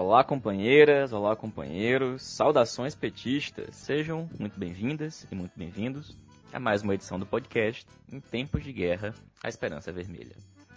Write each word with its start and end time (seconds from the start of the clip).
Olá, 0.00 0.22
companheiras, 0.22 1.12
olá, 1.12 1.34
companheiros, 1.34 2.22
saudações 2.22 2.94
petistas, 2.94 3.74
sejam 3.74 4.30
muito 4.38 4.56
bem-vindas 4.56 5.26
e 5.28 5.34
muito 5.34 5.58
bem-vindos 5.58 6.16
a 6.52 6.60
mais 6.60 6.82
uma 6.82 6.94
edição 6.94 7.18
do 7.18 7.26
podcast 7.26 7.84
Em 8.08 8.20
Tempos 8.20 8.62
de 8.62 8.72
Guerra, 8.72 9.12
a 9.42 9.48
Esperança 9.48 9.90
Vermelha. 9.90 10.36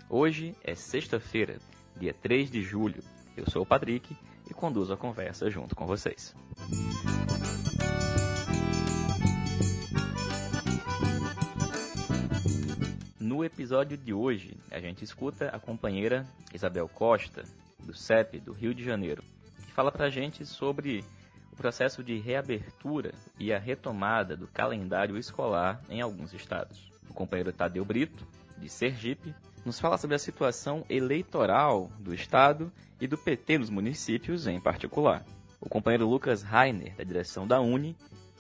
Hoje 0.10 0.56
é 0.64 0.74
sexta-feira, 0.74 1.60
dia 1.96 2.16
3 2.16 2.50
de 2.50 2.64
julho. 2.64 3.04
Eu 3.38 3.48
sou 3.48 3.62
o 3.62 3.66
Patrick 3.66 4.18
e 4.50 4.54
conduzo 4.56 4.92
a 4.92 4.98
conversa 4.98 5.52
junto 5.52 5.76
com 5.76 5.86
vocês. 5.86 6.34
No 13.20 13.46
episódio 13.46 13.98
de 13.98 14.16
hoje, 14.16 14.58
a 14.72 14.80
gente 14.80 15.04
escuta 15.04 15.50
a 15.50 15.60
companheira 15.60 16.26
Isabel 16.52 16.90
Costa, 16.90 17.44
do 17.86 17.94
CEP 17.94 18.40
do 18.40 18.54
Rio 18.54 18.74
de 18.74 18.84
Janeiro, 18.84 19.24
que 19.66 19.72
fala 19.72 19.92
para 19.92 20.06
a 20.06 20.10
gente 20.10 20.46
sobre 20.46 21.04
o 21.52 21.56
processo 21.56 22.04
de 22.04 22.18
reabertura 22.20 23.14
e 23.40 23.54
a 23.54 23.60
retomada 23.60 24.36
do 24.36 24.48
calendário 24.48 25.18
escolar 25.18 25.82
em 25.90 26.02
alguns 26.02 26.34
estados. 26.34 26.92
O 27.10 27.14
companheiro 27.14 27.52
Tadeu 27.52 27.84
Brito, 27.84 28.26
de 28.58 28.70
Sergipe, 28.70 29.36
nos 29.66 29.80
fala 29.80 29.98
sobre 29.98 30.16
a 30.16 30.20
situação 30.20 30.84
eleitoral 30.90 31.92
do 32.00 32.14
estado 32.14 32.72
e 33.00 33.08
do 33.08 33.18
PT 33.18 33.58
nos 33.58 33.70
municípios 33.70 34.48
em 34.48 34.60
particular. 34.60 35.26
O 35.60 35.70
companheiro 35.70 36.08
Lucas 36.08 36.42
Rainer, 36.42 36.96
da 36.96 37.04
direção 37.04 37.46
da 37.46 37.60
Uni, 37.60 37.96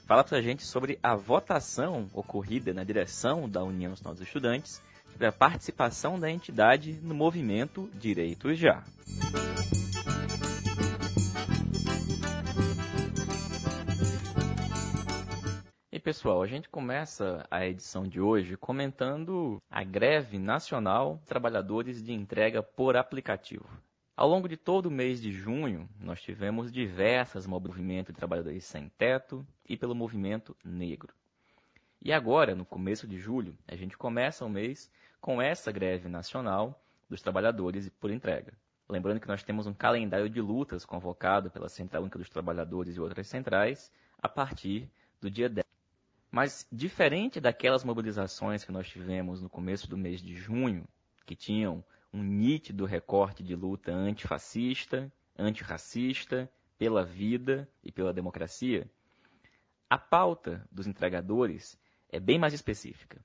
fala 0.07 0.23
para 0.23 0.37
a 0.37 0.41
gente 0.41 0.63
sobre 0.63 0.97
a 1.01 1.15
votação 1.15 2.07
ocorrida 2.13 2.73
na 2.73 2.83
direção 2.83 3.47
da 3.47 3.63
União 3.63 3.91
dos 3.91 4.01
Nossos 4.01 4.21
Estudantes 4.21 4.81
sobre 5.11 5.27
a 5.27 5.31
participação 5.31 6.19
da 6.19 6.31
entidade 6.31 6.93
no 7.01 7.13
movimento 7.13 7.89
Direitos 7.93 8.57
Já. 8.57 8.83
E 15.91 15.99
pessoal, 15.99 16.41
a 16.41 16.47
gente 16.47 16.69
começa 16.69 17.45
a 17.51 17.65
edição 17.67 18.07
de 18.07 18.19
hoje 18.21 18.55
comentando 18.55 19.61
a 19.69 19.83
greve 19.83 20.39
nacional 20.39 21.17
de 21.17 21.27
trabalhadores 21.27 22.01
de 22.01 22.13
entrega 22.13 22.63
por 22.63 22.95
aplicativo. 22.95 23.69
Ao 24.15 24.27
longo 24.27 24.47
de 24.47 24.55
todo 24.55 24.85
o 24.85 24.91
mês 24.91 25.21
de 25.21 25.31
junho, 25.31 25.89
nós 25.99 26.21
tivemos 26.21 26.71
diversas 26.71 27.45
movimentos 27.45 28.13
de 28.13 28.17
trabalhadores 28.17 28.63
sem 28.65 28.89
teto 28.89 29.45
e 29.67 29.75
pelo 29.75 29.95
movimento 29.95 30.55
negro. 30.63 31.13
E 32.03 32.11
agora, 32.11 32.55
no 32.55 32.65
começo 32.65 33.07
de 33.07 33.19
julho, 33.19 33.55
a 33.67 33.75
gente 33.75 33.95
começa 33.95 34.43
o 34.43 34.49
mês 34.49 34.91
com 35.19 35.39
essa 35.39 35.71
greve 35.71 36.09
nacional 36.09 36.83
dos 37.07 37.21
trabalhadores 37.21 37.87
por 37.89 38.09
entrega. 38.09 38.53
Lembrando 38.89 39.19
que 39.19 39.27
nós 39.27 39.43
temos 39.43 39.67
um 39.67 39.73
calendário 39.73 40.27
de 40.27 40.41
lutas 40.41 40.83
convocado 40.83 41.51
pela 41.51 41.69
Central 41.69 42.01
Única 42.01 42.17
dos 42.17 42.27
Trabalhadores 42.27 42.95
e 42.95 42.99
outras 42.99 43.27
centrais 43.27 43.91
a 44.17 44.27
partir 44.27 44.89
do 45.21 45.29
dia 45.29 45.47
10. 45.47 45.63
Mas, 46.31 46.67
diferente 46.71 47.39
daquelas 47.39 47.83
mobilizações 47.83 48.63
que 48.63 48.71
nós 48.71 48.89
tivemos 48.89 49.39
no 49.39 49.49
começo 49.49 49.87
do 49.87 49.95
mês 49.95 50.21
de 50.21 50.35
junho, 50.35 50.87
que 51.23 51.35
tinham 51.35 51.83
um 52.11 52.23
nítido 52.23 52.83
recorte 52.83 53.43
de 53.43 53.55
luta 53.55 53.91
antifascista, 53.91 55.11
antirracista, 55.37 56.51
pela 56.79 57.05
vida 57.05 57.69
e 57.83 57.91
pela 57.91 58.11
democracia, 58.11 58.89
a 59.87 59.99
pauta 59.99 60.67
dos 60.71 60.87
entregadores 60.87 61.77
é 62.11 62.19
bem 62.19 62.37
mais 62.37 62.53
específica 62.53 63.19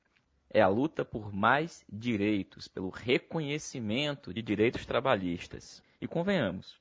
é 0.57 0.63
a 0.63 0.69
luta 0.69 1.05
por 1.05 1.33
mais 1.35 1.85
direitos, 1.87 2.67
pelo 2.67 2.89
reconhecimento 2.89 4.33
de 4.33 4.41
direitos 4.41 4.87
trabalhistas. 4.87 5.83
E 6.01 6.07
convenhamos, 6.07 6.81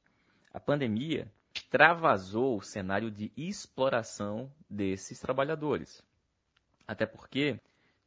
a 0.54 0.62
pandemia 0.62 1.30
extravasou 1.54 2.58
o 2.58 2.62
cenário 2.62 3.12
de 3.12 3.34
exploração 3.36 4.50
desses 4.70 5.20
trabalhadores. 5.20 6.02
Até 6.88 7.06
porque, 7.06 7.60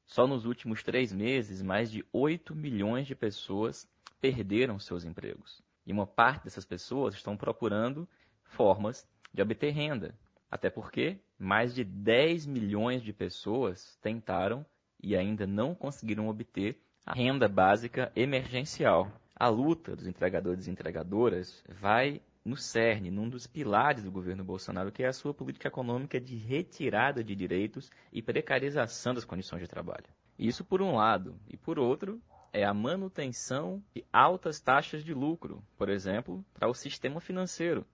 só 0.06 0.26
nos 0.26 0.46
últimos 0.46 0.82
três 0.82 1.12
meses, 1.12 1.60
mais 1.60 1.90
de 1.90 2.02
8 2.14 2.54
milhões 2.54 3.06
de 3.06 3.14
pessoas 3.14 3.86
perderam 4.22 4.78
seus 4.78 5.04
empregos. 5.04 5.62
E 5.84 5.92
uma 5.92 6.06
parte 6.06 6.44
dessas 6.44 6.64
pessoas 6.64 7.14
estão 7.14 7.36
procurando 7.36 8.08
formas 8.42 9.06
de 9.32 9.42
obter 9.42 9.70
renda. 9.70 10.14
Até 10.50 10.70
porque 10.70 11.18
mais 11.38 11.74
de 11.74 11.84
10 11.84 12.46
milhões 12.46 13.02
de 13.02 13.12
pessoas 13.12 13.96
tentaram 14.02 14.66
e 15.02 15.16
ainda 15.16 15.46
não 15.46 15.74
conseguiram 15.74 16.28
obter 16.28 16.80
a 17.06 17.14
renda 17.14 17.48
básica 17.48 18.10
emergencial. 18.16 19.10
A 19.34 19.48
luta 19.48 19.94
dos 19.94 20.06
entregadores 20.06 20.66
e 20.66 20.70
entregadoras 20.70 21.62
vai 21.68 22.20
no 22.44 22.56
cerne, 22.56 23.10
num 23.10 23.28
dos 23.28 23.46
pilares 23.46 24.02
do 24.02 24.10
governo 24.10 24.42
Bolsonaro, 24.42 24.90
que 24.90 25.02
é 25.02 25.06
a 25.06 25.12
sua 25.12 25.32
política 25.32 25.68
econômica 25.68 26.20
de 26.20 26.34
retirada 26.34 27.22
de 27.22 27.36
direitos 27.36 27.90
e 28.12 28.22
precarização 28.22 29.14
das 29.14 29.24
condições 29.24 29.60
de 29.60 29.68
trabalho. 29.68 30.06
Isso 30.38 30.64
por 30.64 30.80
um 30.80 30.94
lado. 30.94 31.38
E 31.48 31.56
por 31.56 31.78
outro, 31.78 32.20
é 32.52 32.64
a 32.64 32.72
manutenção 32.72 33.82
de 33.94 34.04
altas 34.12 34.60
taxas 34.60 35.04
de 35.04 35.12
lucro, 35.12 35.62
por 35.76 35.88
exemplo, 35.88 36.44
para 36.54 36.68
o 36.68 36.74
sistema 36.74 37.20
financeiro. 37.20 37.86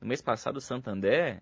No 0.00 0.08
mês 0.08 0.22
passado, 0.22 0.56
o 0.56 0.60
Santander 0.60 1.40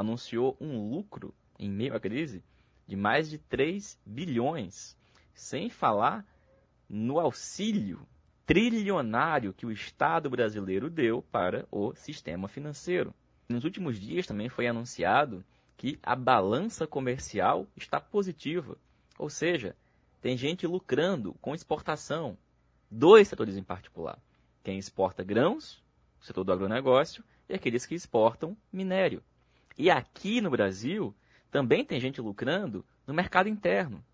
anunciou 0.00 0.56
um 0.60 0.90
lucro 0.90 1.34
em 1.58 1.70
meio 1.70 1.94
à 1.94 2.00
crise 2.00 2.42
de 2.86 2.96
mais 2.96 3.28
de 3.28 3.38
3 3.38 3.98
bilhões, 4.04 4.96
sem 5.34 5.68
falar 5.68 6.26
no 6.88 7.20
auxílio 7.20 8.06
trilionário 8.46 9.52
que 9.52 9.66
o 9.66 9.70
Estado 9.70 10.28
brasileiro 10.28 10.90
deu 10.90 11.22
para 11.22 11.68
o 11.70 11.94
sistema 11.94 12.48
financeiro. 12.48 13.14
Nos 13.48 13.62
últimos 13.62 14.00
dias 14.00 14.26
também 14.26 14.48
foi 14.48 14.66
anunciado 14.66 15.44
que 15.76 15.98
a 16.02 16.16
balança 16.16 16.86
comercial 16.86 17.66
está 17.76 18.00
positiva, 18.00 18.76
ou 19.18 19.30
seja, 19.30 19.76
tem 20.20 20.36
gente 20.36 20.66
lucrando 20.66 21.34
com 21.40 21.54
exportação. 21.54 22.36
Dois 22.90 23.28
setores 23.28 23.56
em 23.56 23.62
particular: 23.62 24.18
quem 24.64 24.78
exporta 24.78 25.22
grãos, 25.22 25.82
o 26.20 26.24
setor 26.24 26.42
do 26.42 26.52
agronegócio, 26.52 27.22
e 27.48 27.54
aqueles 27.54 27.86
que 27.86 27.94
exportam 27.94 28.56
minério. 28.72 29.22
E 29.76 29.90
aqui 29.90 30.40
no 30.40 30.50
Brasil, 30.50 31.14
também 31.50 31.84
tem 31.84 32.00
gente 32.00 32.20
lucrando 32.20 32.84
no 33.06 33.14
mercado 33.14 33.48
interno, 33.48 34.04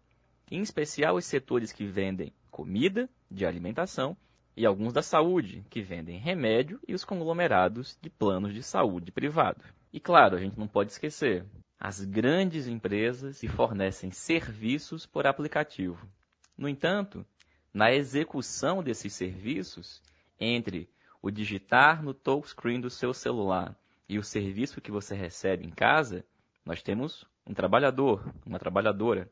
em 0.51 0.61
especial 0.61 1.17
os 1.17 1.25
setores 1.25 1.73
que 1.73 1.85
vendem 1.85 2.33
comida, 2.51 3.09
de 3.31 3.45
alimentação, 3.45 4.17
e 4.57 4.65
alguns 4.65 4.93
da 4.93 5.03
saúde, 5.03 5.65
que 5.69 5.83
vendem 5.83 6.19
remédio, 6.19 6.81
e 6.89 6.95
os 6.95 7.05
conglomerados 7.05 7.99
de 8.01 8.09
planos 8.09 8.55
de 8.55 8.63
saúde 8.63 9.13
privado. 9.13 9.63
E 9.93 10.01
claro, 10.01 10.37
a 10.37 10.41
gente 10.41 10.59
não 10.59 10.67
pode 10.67 10.93
esquecer 10.93 11.45
as 11.79 12.03
grandes 12.03 12.67
empresas 12.67 13.41
que 13.41 13.49
fornecem 13.49 14.11
serviços 14.11 15.05
por 15.05 15.27
aplicativo. 15.27 16.09
No 16.57 16.69
entanto, 16.69 17.27
na 17.73 17.93
execução 17.93 18.83
desses 18.83 19.13
serviços, 19.13 20.01
entre 20.41 20.89
o 21.21 21.31
digitar 21.31 22.03
no 22.03 22.15
touchscreen 22.15 22.81
do 22.81 22.89
seu 22.89 23.13
celular 23.13 23.77
e 24.09 24.19
o 24.19 24.23
serviço 24.23 24.81
que 24.81 24.91
você 24.91 25.15
recebe 25.15 25.65
em 25.65 25.71
casa, 25.71 26.25
nós 26.65 26.83
temos 26.83 27.25
um 27.47 27.55
trabalhador, 27.55 28.33
uma 28.45 28.59
trabalhadora, 28.59 29.31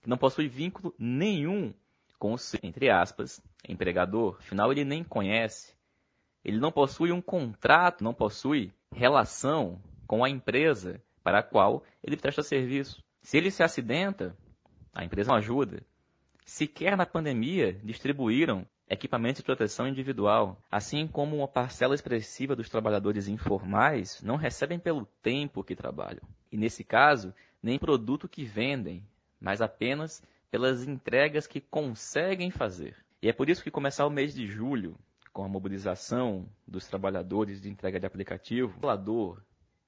que 0.00 0.08
não 0.08 0.16
possui 0.16 0.48
vínculo 0.48 0.94
nenhum 0.98 1.72
com 2.18 2.32
o 2.32 2.38
seu, 2.38 2.60
entre 2.62 2.90
aspas, 2.90 3.42
empregador. 3.68 4.36
Afinal, 4.38 4.70
ele 4.70 4.84
nem 4.84 5.02
conhece. 5.02 5.74
Ele 6.44 6.58
não 6.58 6.72
possui 6.72 7.12
um 7.12 7.20
contrato, 7.20 8.02
não 8.02 8.14
possui 8.14 8.72
relação 8.92 9.80
com 10.06 10.24
a 10.24 10.30
empresa 10.30 11.00
para 11.22 11.38
a 11.38 11.42
qual 11.42 11.84
ele 12.02 12.16
presta 12.16 12.42
serviço. 12.42 13.02
Se 13.22 13.36
ele 13.36 13.50
se 13.50 13.62
acidenta, 13.62 14.36
a 14.92 15.04
empresa 15.04 15.30
não 15.30 15.38
ajuda. 15.38 15.82
Sequer 16.44 16.96
na 16.96 17.06
pandemia 17.06 17.72
distribuíram 17.84 18.66
equipamentos 18.92 19.38
de 19.40 19.46
proteção 19.46 19.88
individual, 19.88 20.60
assim 20.70 21.06
como 21.08 21.36
uma 21.36 21.48
parcela 21.48 21.94
expressiva 21.94 22.54
dos 22.54 22.68
trabalhadores 22.68 23.26
informais 23.26 24.20
não 24.22 24.36
recebem 24.36 24.78
pelo 24.78 25.06
tempo 25.22 25.64
que 25.64 25.74
trabalham. 25.74 26.22
E 26.50 26.58
nesse 26.58 26.84
caso, 26.84 27.34
nem 27.62 27.78
produto 27.78 28.28
que 28.28 28.44
vendem, 28.44 29.02
mas 29.40 29.62
apenas 29.62 30.22
pelas 30.50 30.86
entregas 30.86 31.46
que 31.46 31.60
conseguem 31.60 32.50
fazer. 32.50 32.94
E 33.22 33.28
é 33.28 33.32
por 33.32 33.48
isso 33.48 33.62
que 33.62 33.70
começar 33.70 34.06
o 34.06 34.10
mês 34.10 34.34
de 34.34 34.46
julho, 34.46 34.94
com 35.32 35.42
a 35.42 35.48
mobilização 35.48 36.46
dos 36.68 36.86
trabalhadores 36.86 37.62
de 37.62 37.70
entrega 37.70 37.98
de 37.98 38.04
aplicativo, 38.04 38.78
falador 38.78 39.42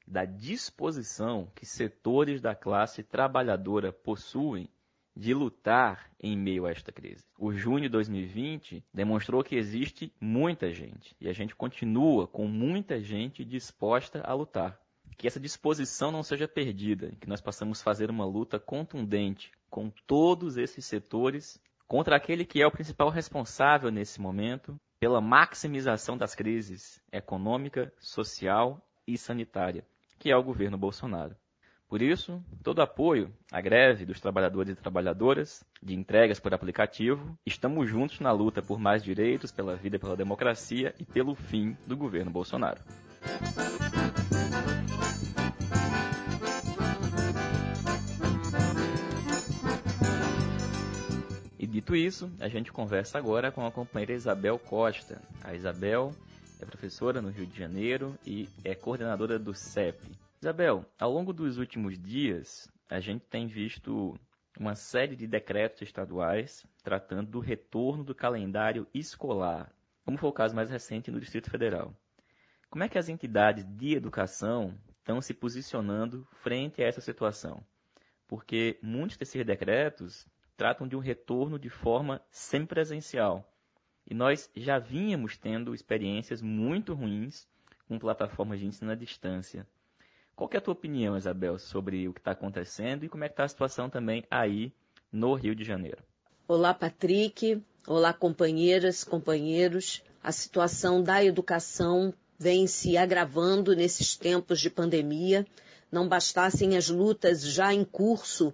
da 0.06 0.24
disposição 0.24 1.50
que 1.54 1.66
setores 1.66 2.40
da 2.40 2.54
classe 2.54 3.02
trabalhadora 3.02 3.92
possuem 3.92 4.68
de 5.16 5.32
lutar 5.32 6.10
em 6.20 6.36
meio 6.36 6.66
a 6.66 6.70
esta 6.70 6.90
crise. 6.90 7.24
O 7.38 7.52
junho 7.52 7.82
de 7.82 7.88
2020 7.88 8.84
demonstrou 8.92 9.44
que 9.44 9.56
existe 9.56 10.12
muita 10.20 10.72
gente 10.72 11.14
e 11.20 11.28
a 11.28 11.32
gente 11.32 11.54
continua 11.54 12.26
com 12.26 12.46
muita 12.46 13.00
gente 13.00 13.44
disposta 13.44 14.20
a 14.24 14.34
lutar. 14.34 14.78
Que 15.16 15.28
essa 15.28 15.38
disposição 15.38 16.10
não 16.10 16.24
seja 16.24 16.48
perdida, 16.48 17.12
que 17.20 17.28
nós 17.28 17.40
possamos 17.40 17.80
fazer 17.80 18.10
uma 18.10 18.26
luta 18.26 18.58
contundente 18.58 19.52
com 19.70 19.90
todos 20.06 20.56
esses 20.56 20.84
setores 20.84 21.60
contra 21.86 22.16
aquele 22.16 22.44
que 22.44 22.60
é 22.60 22.66
o 22.66 22.72
principal 22.72 23.10
responsável 23.10 23.90
nesse 23.90 24.20
momento 24.20 24.76
pela 24.98 25.20
maximização 25.20 26.16
das 26.16 26.34
crises 26.34 27.00
econômica, 27.12 27.92
social 28.00 28.80
e 29.06 29.18
sanitária, 29.18 29.86
que 30.18 30.30
é 30.30 30.36
o 30.36 30.42
governo 30.42 30.78
Bolsonaro. 30.78 31.36
Por 31.94 32.02
isso, 32.02 32.42
todo 32.64 32.82
apoio 32.82 33.32
à 33.52 33.60
greve 33.60 34.04
dos 34.04 34.20
trabalhadores 34.20 34.72
e 34.72 34.74
trabalhadoras 34.74 35.64
de 35.80 35.94
entregas 35.94 36.40
por 36.40 36.52
aplicativo, 36.52 37.38
estamos 37.46 37.88
juntos 37.88 38.18
na 38.18 38.32
luta 38.32 38.60
por 38.60 38.80
mais 38.80 39.04
direitos, 39.04 39.52
pela 39.52 39.76
vida, 39.76 39.96
pela 39.96 40.16
democracia 40.16 40.92
e 40.98 41.04
pelo 41.04 41.36
fim 41.36 41.76
do 41.86 41.96
governo 41.96 42.32
Bolsonaro. 42.32 42.82
E 51.56 51.64
dito 51.64 51.94
isso, 51.94 52.28
a 52.40 52.48
gente 52.48 52.72
conversa 52.72 53.18
agora 53.18 53.52
com 53.52 53.64
a 53.64 53.70
companheira 53.70 54.14
Isabel 54.14 54.58
Costa. 54.58 55.22
A 55.44 55.54
Isabel 55.54 56.10
é 56.60 56.66
professora 56.66 57.22
no 57.22 57.28
Rio 57.28 57.46
de 57.46 57.56
Janeiro 57.56 58.18
e 58.26 58.48
é 58.64 58.74
coordenadora 58.74 59.38
do 59.38 59.54
CEP, 59.54 60.23
Isabel, 60.44 60.84
ao 60.98 61.10
longo 61.10 61.32
dos 61.32 61.56
últimos 61.56 61.98
dias, 61.98 62.70
a 62.90 63.00
gente 63.00 63.24
tem 63.24 63.46
visto 63.46 64.14
uma 64.60 64.74
série 64.74 65.16
de 65.16 65.26
decretos 65.26 65.80
estaduais 65.80 66.66
tratando 66.82 67.30
do 67.30 67.40
retorno 67.40 68.04
do 68.04 68.14
calendário 68.14 68.86
escolar, 68.92 69.74
como 70.04 70.18
foi 70.18 70.28
o 70.28 70.34
caso 70.34 70.54
mais 70.54 70.68
recente 70.68 71.10
no 71.10 71.18
Distrito 71.18 71.48
Federal. 71.48 71.94
Como 72.68 72.84
é 72.84 72.90
que 72.90 72.98
as 72.98 73.08
entidades 73.08 73.64
de 73.64 73.94
educação 73.94 74.78
estão 74.98 75.18
se 75.18 75.32
posicionando 75.32 76.28
frente 76.42 76.82
a 76.82 76.86
essa 76.86 77.00
situação? 77.00 77.64
Porque 78.28 78.78
muitos 78.82 79.16
desses 79.16 79.46
decretos 79.46 80.28
tratam 80.58 80.86
de 80.86 80.94
um 80.94 81.00
retorno 81.00 81.58
de 81.58 81.70
forma 81.70 82.20
semipresencial. 82.30 83.50
E 84.06 84.12
nós 84.12 84.50
já 84.54 84.78
vínhamos 84.78 85.38
tendo 85.38 85.74
experiências 85.74 86.42
muito 86.42 86.92
ruins 86.92 87.48
com 87.88 87.98
plataformas 87.98 88.60
de 88.60 88.66
ensino 88.66 88.92
à 88.92 88.94
distância. 88.94 89.66
Qual 90.36 90.50
é 90.52 90.56
a 90.56 90.60
tua 90.60 90.72
opinião, 90.72 91.16
Isabel, 91.16 91.58
sobre 91.58 92.08
o 92.08 92.12
que 92.12 92.18
está 92.18 92.32
acontecendo 92.32 93.04
e 93.04 93.08
como 93.08 93.22
é 93.22 93.28
que 93.28 93.34
está 93.34 93.44
a 93.44 93.48
situação 93.48 93.88
também 93.88 94.24
aí 94.28 94.72
no 95.12 95.32
Rio 95.34 95.54
de 95.54 95.62
Janeiro? 95.62 96.02
Olá, 96.48 96.74
Patrick. 96.74 97.62
Olá, 97.86 98.12
companheiras, 98.12 99.04
companheiros. 99.04 100.02
A 100.20 100.32
situação 100.32 101.00
da 101.02 101.24
educação 101.24 102.12
vem 102.36 102.66
se 102.66 102.96
agravando 102.96 103.76
nesses 103.76 104.16
tempos 104.16 104.60
de 104.60 104.68
pandemia. 104.68 105.46
Não 105.90 106.08
bastassem 106.08 106.76
as 106.76 106.88
lutas 106.88 107.42
já 107.42 107.72
em 107.72 107.84
curso 107.84 108.52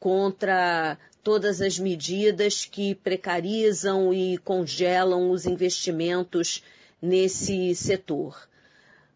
contra 0.00 0.98
todas 1.22 1.60
as 1.60 1.78
medidas 1.78 2.64
que 2.64 2.94
precarizam 2.94 4.12
e 4.12 4.36
congelam 4.38 5.30
os 5.30 5.46
investimentos 5.46 6.64
nesse 7.00 7.72
setor. 7.76 8.49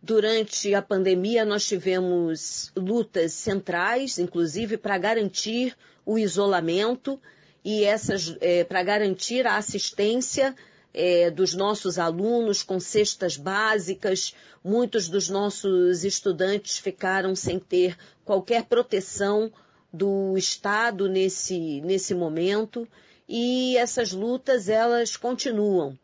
Durante 0.07 0.75
a 0.75 0.83
pandemia, 0.83 1.47
nós 1.47 1.65
tivemos 1.65 2.71
lutas 2.77 3.33
centrais, 3.33 4.19
inclusive 4.19 4.77
para 4.77 4.99
garantir 4.99 5.75
o 6.05 6.19
isolamento 6.19 7.19
e 7.65 7.85
essas 7.85 8.37
é, 8.43 8.65
para 8.65 8.83
garantir 8.83 9.47
a 9.47 9.57
assistência 9.57 10.55
é, 10.93 11.31
dos 11.31 11.55
nossos 11.55 11.99
alunos 11.99 12.63
com 12.63 12.79
cestas 12.79 13.39
básicas. 13.39 14.35
Muitos 14.63 15.09
dos 15.09 15.31
nossos 15.31 16.05
estudantes 16.05 16.77
ficaram 16.77 17.35
sem 17.35 17.59
ter 17.59 17.97
qualquer 18.27 18.65
proteção 18.65 19.51
do 19.91 20.37
Estado 20.37 21.09
nesse, 21.09 21.81
nesse 21.81 22.15
momento 22.15 22.87
e 23.27 23.75
essas 23.79 24.13
lutas 24.13 24.69
elas 24.69 25.17
continuam. 25.17 25.99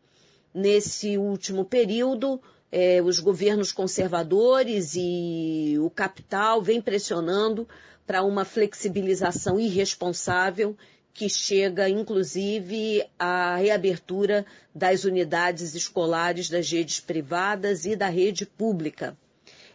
Nesse 0.51 1.19
último 1.19 1.63
período, 1.63 2.41
é, 2.71 3.01
os 3.01 3.19
governos 3.19 3.71
conservadores 3.71 4.93
e 4.95 5.75
o 5.79 5.89
capital 5.89 6.61
vem 6.61 6.81
pressionando 6.81 7.67
para 8.07 8.23
uma 8.23 8.45
flexibilização 8.45 9.59
irresponsável 9.59 10.75
que 11.13 11.27
chega, 11.27 11.89
inclusive, 11.89 13.05
à 13.19 13.57
reabertura 13.57 14.45
das 14.73 15.03
unidades 15.03 15.75
escolares 15.75 16.49
das 16.49 16.71
redes 16.71 16.99
privadas 16.99 17.85
e 17.85 17.95
da 17.95 18.07
rede 18.07 18.45
pública. 18.45 19.17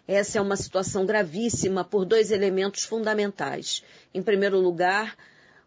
Essa 0.08 0.38
é 0.38 0.40
uma 0.40 0.56
situação 0.56 1.04
gravíssima 1.04 1.84
por 1.84 2.04
dois 2.04 2.30
elementos 2.30 2.84
fundamentais. 2.84 3.82
Em 4.14 4.22
primeiro 4.22 4.58
lugar, 4.58 5.16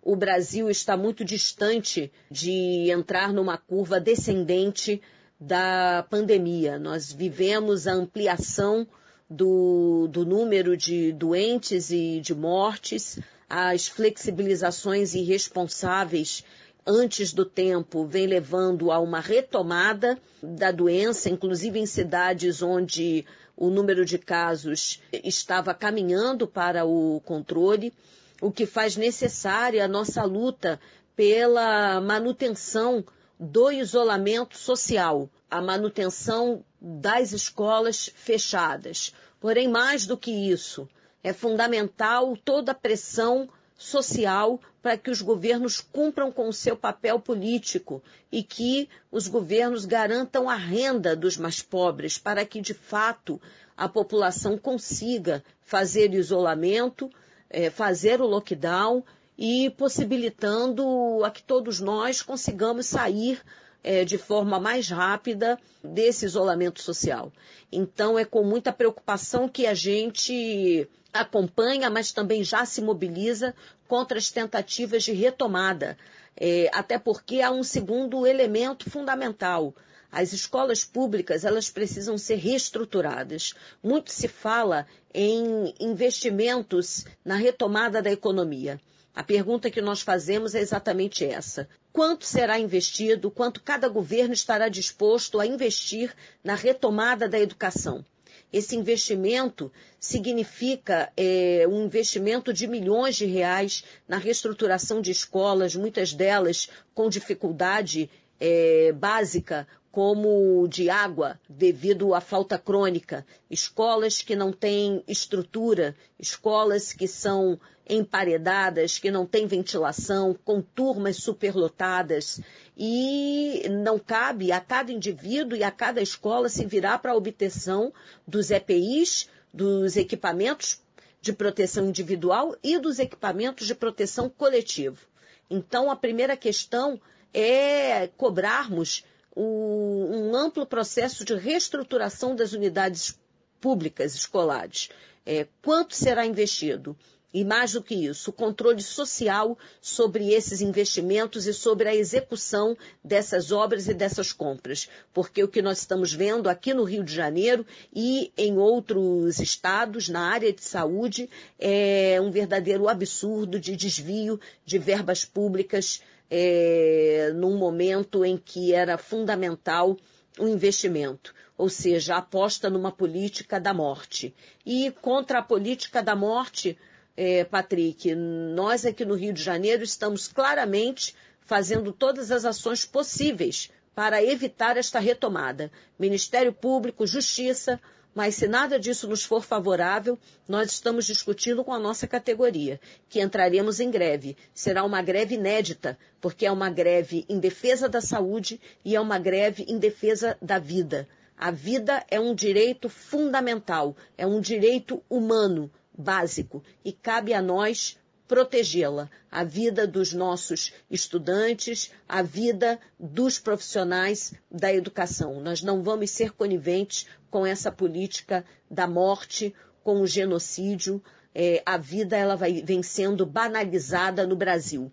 o 0.01 0.15
Brasil 0.15 0.69
está 0.69 0.95
muito 0.95 1.25
distante 1.25 2.11
de 2.31 2.89
entrar 2.89 3.33
numa 3.33 3.57
curva 3.57 3.99
descendente 3.99 5.01
da 5.39 6.05
pandemia. 6.09 6.77
Nós 6.77 7.11
vivemos 7.11 7.87
a 7.87 7.93
ampliação 7.93 8.85
do, 9.29 10.07
do 10.11 10.25
número 10.25 10.75
de 10.75 11.13
doentes 11.13 11.91
e 11.91 12.19
de 12.19 12.33
mortes, 12.33 13.19
as 13.47 13.87
flexibilizações 13.87 15.13
irresponsáveis 15.13 16.43
antes 16.85 17.33
do 17.33 17.45
tempo 17.45 18.05
vem 18.05 18.25
levando 18.25 18.91
a 18.91 18.99
uma 18.99 19.19
retomada 19.19 20.17
da 20.41 20.71
doença, 20.71 21.29
inclusive 21.29 21.79
em 21.79 21.85
cidades 21.85 22.61
onde 22.61 23.25
o 23.55 23.69
número 23.69 24.05
de 24.05 24.17
casos 24.17 25.01
estava 25.23 25.73
caminhando 25.73 26.47
para 26.47 26.85
o 26.85 27.21
controle, 27.25 27.93
o 28.41 28.51
que 28.51 28.65
faz 28.65 28.95
necessária 28.95 29.83
a 29.83 29.87
nossa 29.87 30.23
luta 30.23 30.79
pela 31.15 31.99
manutenção 32.01 33.03
do 33.39 33.71
isolamento 33.71 34.57
social, 34.57 35.29
a 35.49 35.61
manutenção 35.61 36.63
das 36.81 37.31
escolas 37.31 38.09
fechadas. 38.13 39.13
Porém, 39.39 39.67
mais 39.67 40.05
do 40.05 40.17
que 40.17 40.29
isso, 40.29 40.89
é 41.23 41.31
fundamental 41.31 42.35
toda 42.35 42.73
a 42.73 42.75
pressão 42.75 43.49
social 43.77 44.59
para 44.81 44.97
que 44.97 45.09
os 45.09 45.21
governos 45.21 45.79
cumpram 45.79 46.31
com 46.33 46.49
o 46.49 46.53
seu 46.53 46.75
papel 46.75 47.17
político 47.17 48.03
e 48.29 48.43
que 48.43 48.89
os 49.09 49.27
governos 49.27 49.85
garantam 49.85 50.49
a 50.49 50.55
renda 50.55 51.15
dos 51.15 51.37
mais 51.37 51.61
pobres 51.61 52.17
para 52.17 52.45
que, 52.45 52.59
de 52.59 52.73
fato, 52.73 53.41
a 53.77 53.87
população 53.87 54.57
consiga 54.57 55.41
fazer 55.61 56.13
isolamento, 56.13 57.09
eh, 57.49 57.69
fazer 57.69 58.21
o 58.21 58.27
lockdown 58.27 59.01
e 59.41 59.69
possibilitando 59.69 61.23
a 61.23 61.31
que 61.31 61.41
todos 61.41 61.79
nós 61.79 62.21
consigamos 62.21 62.87
sair 62.87 63.41
é, 63.81 64.03
de 64.03 64.17
forma 64.17 64.59
mais 64.59 64.89
rápida 64.89 65.57
desse 65.81 66.25
isolamento 66.25 66.81
social. 66.81 67.31
Então 67.71 68.19
é 68.19 68.25
com 68.25 68.43
muita 68.43 68.73
preocupação 68.73 69.47
que 69.47 69.65
a 69.65 69.73
gente 69.73 70.85
acompanha, 71.13 71.89
mas 71.89 72.11
também 72.11 72.43
já 72.43 72.65
se 72.65 72.81
mobiliza 72.81 73.55
contra 73.87 74.17
as 74.17 74.29
tentativas 74.29 75.03
de 75.03 75.13
retomada. 75.13 75.97
É, 76.35 76.69
até 76.73 76.99
porque 76.99 77.39
há 77.39 77.49
um 77.49 77.63
segundo 77.63 78.27
elemento 78.27 78.89
fundamental. 78.89 79.73
As 80.11 80.33
escolas 80.33 80.83
públicas, 80.83 81.45
elas 81.45 81.69
precisam 81.69 82.17
ser 82.17 82.35
reestruturadas. 82.35 83.53
Muito 83.81 84.11
se 84.11 84.27
fala 84.27 84.85
em 85.13 85.73
investimentos 85.79 87.05
na 87.23 87.35
retomada 87.35 88.01
da 88.01 88.11
economia. 88.11 88.81
A 89.13 89.23
pergunta 89.23 89.71
que 89.71 89.81
nós 89.81 90.01
fazemos 90.01 90.55
é 90.55 90.59
exatamente 90.59 91.25
essa. 91.25 91.67
Quanto 91.91 92.25
será 92.25 92.59
investido, 92.59 93.31
quanto 93.31 93.61
cada 93.61 93.87
governo 93.89 94.33
estará 94.33 94.69
disposto 94.69 95.39
a 95.39 95.45
investir 95.45 96.13
na 96.43 96.55
retomada 96.55 97.27
da 97.27 97.39
educação? 97.39 98.05
Esse 98.51 98.75
investimento 98.75 99.71
significa 99.99 101.11
é, 101.15 101.65
um 101.67 101.85
investimento 101.85 102.51
de 102.51 102.65
milhões 102.67 103.15
de 103.15 103.25
reais 103.25 103.83
na 104.07 104.17
reestruturação 104.17 105.01
de 105.01 105.11
escolas, 105.11 105.75
muitas 105.75 106.13
delas 106.13 106.69
com 106.95 107.09
dificuldade 107.09 108.09
é, 108.39 108.91
básica 108.91 109.67
como 109.91 110.67
de 110.67 110.89
água, 110.89 111.39
devido 111.49 112.13
à 112.13 112.21
falta 112.21 112.57
crônica, 112.57 113.25
escolas 113.49 114.21
que 114.21 114.35
não 114.35 114.51
têm 114.51 115.03
estrutura, 115.07 115.95
escolas 116.19 116.93
que 116.93 117.07
são 117.07 117.59
emparedadas, 117.89 118.99
que 118.99 119.09
não 119.09 119.25
têm 119.25 119.47
ventilação, 119.47 120.37
com 120.45 120.61
turmas 120.61 121.17
superlotadas, 121.17 122.39
e 122.77 123.67
não 123.69 123.97
cabe 123.97 124.51
a 124.51 124.61
cada 124.61 124.91
indivíduo 124.91 125.57
e 125.57 125.63
a 125.63 125.71
cada 125.71 126.01
escola 126.01 126.47
se 126.47 126.65
virar 126.65 126.99
para 126.99 127.11
a 127.11 127.15
obtenção 127.15 127.91
dos 128.27 128.51
EPIs, 128.51 129.27
dos 129.51 129.97
equipamentos 129.97 130.81
de 131.21 131.33
proteção 131.33 131.87
individual 131.87 132.55
e 132.63 132.77
dos 132.77 132.99
equipamentos 132.99 133.67
de 133.67 133.75
proteção 133.75 134.29
coletivo. 134.29 135.07
Então, 135.49 135.89
a 135.89 135.95
primeira 135.95 136.37
questão 136.37 137.01
é 137.33 138.07
cobrarmos 138.15 139.03
o, 139.35 140.07
um 140.11 140.35
amplo 140.35 140.65
processo 140.65 141.25
de 141.25 141.33
reestruturação 141.35 142.35
das 142.35 142.53
unidades 142.53 143.19
públicas 143.59 144.15
escolares. 144.15 144.89
É, 145.25 145.47
quanto 145.61 145.95
será 145.95 146.25
investido? 146.25 146.95
E 147.33 147.45
mais 147.45 147.73
do 147.73 147.83
que 147.83 147.93
isso, 147.93 148.31
o 148.31 148.33
controle 148.33 148.81
social 148.81 149.57
sobre 149.81 150.33
esses 150.33 150.61
investimentos 150.61 151.45
e 151.45 151.53
sobre 151.53 151.87
a 151.87 151.95
execução 151.95 152.75
dessas 153.03 153.51
obras 153.51 153.87
e 153.87 153.93
dessas 153.93 154.33
compras. 154.33 154.89
Porque 155.13 155.43
o 155.43 155.47
que 155.47 155.61
nós 155.61 155.79
estamos 155.79 156.13
vendo 156.13 156.49
aqui 156.49 156.73
no 156.73 156.83
Rio 156.83 157.03
de 157.03 157.13
Janeiro 157.13 157.65
e 157.93 158.31
em 158.37 158.57
outros 158.57 159.39
estados, 159.39 160.09
na 160.09 160.21
área 160.21 160.51
de 160.51 160.63
saúde, 160.63 161.29
é 161.59 162.19
um 162.21 162.31
verdadeiro 162.31 162.87
absurdo 162.87 163.59
de 163.59 163.75
desvio 163.75 164.39
de 164.65 164.79
verbas 164.79 165.23
públicas 165.23 166.01
é, 166.29 167.31
num 167.35 167.57
momento 167.57 168.23
em 168.23 168.37
que 168.37 168.73
era 168.73 168.97
fundamental 168.97 169.97
o 170.37 170.47
investimento, 170.47 171.33
ou 171.57 171.67
seja, 171.69 172.15
aposta 172.15 172.69
numa 172.69 172.91
política 172.91 173.59
da 173.59 173.73
morte. 173.73 174.33
E 174.65 174.91
contra 175.01 175.39
a 175.39 175.43
política 175.43 176.01
da 176.01 176.15
morte, 176.15 176.77
é, 177.21 177.43
Patrick, 177.43 178.15
nós 178.15 178.85
aqui 178.85 179.03
no 179.03 179.13
Rio 179.13 179.33
de 179.33 179.43
Janeiro 179.43 179.83
estamos 179.83 180.29
claramente 180.29 181.13
fazendo 181.41 181.91
todas 181.91 182.31
as 182.31 182.45
ações 182.45 182.85
possíveis 182.85 183.69
para 183.93 184.23
evitar 184.23 184.77
esta 184.77 184.99
retomada. 184.99 185.69
Ministério 185.99 186.53
Público, 186.53 187.05
Justiça, 187.05 187.77
mas 188.15 188.35
se 188.35 188.47
nada 188.47 188.79
disso 188.79 189.05
nos 189.05 189.25
for 189.25 189.43
favorável, 189.43 190.17
nós 190.47 190.71
estamos 190.71 191.05
discutindo 191.05 191.61
com 191.61 191.73
a 191.73 191.79
nossa 191.79 192.07
categoria, 192.07 192.79
que 193.09 193.21
entraremos 193.21 193.81
em 193.81 193.91
greve. 193.91 194.37
Será 194.53 194.85
uma 194.85 195.01
greve 195.01 195.35
inédita, 195.35 195.99
porque 196.21 196.45
é 196.45 196.51
uma 196.51 196.69
greve 196.69 197.25
em 197.27 197.37
defesa 197.37 197.89
da 197.89 197.99
saúde 197.99 198.61
e 198.85 198.95
é 198.95 199.01
uma 199.01 199.19
greve 199.19 199.65
em 199.67 199.77
defesa 199.77 200.37
da 200.41 200.57
vida. 200.57 201.05
A 201.37 201.51
vida 201.51 202.01
é 202.09 202.17
um 202.17 202.33
direito 202.33 202.87
fundamental, 202.87 203.93
é 204.17 204.25
um 204.25 204.39
direito 204.39 205.03
humano 205.09 205.69
básico 205.99 206.63
e 206.83 206.93
cabe 206.93 207.33
a 207.33 207.41
nós 207.41 207.99
protegê-la, 208.25 209.09
a 209.29 209.43
vida 209.43 209.85
dos 209.85 210.13
nossos 210.13 210.71
estudantes, 210.89 211.91
a 212.07 212.21
vida 212.21 212.79
dos 212.97 213.39
profissionais 213.39 214.33
da 214.49 214.73
educação. 214.73 215.41
Nós 215.41 215.61
não 215.61 215.83
vamos 215.83 216.11
ser 216.11 216.31
coniventes 216.31 217.07
com 217.29 217.45
essa 217.45 217.71
política 217.71 218.45
da 218.69 218.87
morte, 218.87 219.53
com 219.83 220.01
o 220.01 220.07
genocídio. 220.07 221.03
É, 221.33 221.61
a 221.65 221.75
vida 221.77 222.15
ela 222.15 222.35
vai, 222.35 222.61
vem 222.61 222.83
sendo 222.83 223.25
banalizada 223.25 224.25
no 224.25 224.35
Brasil 224.35 224.91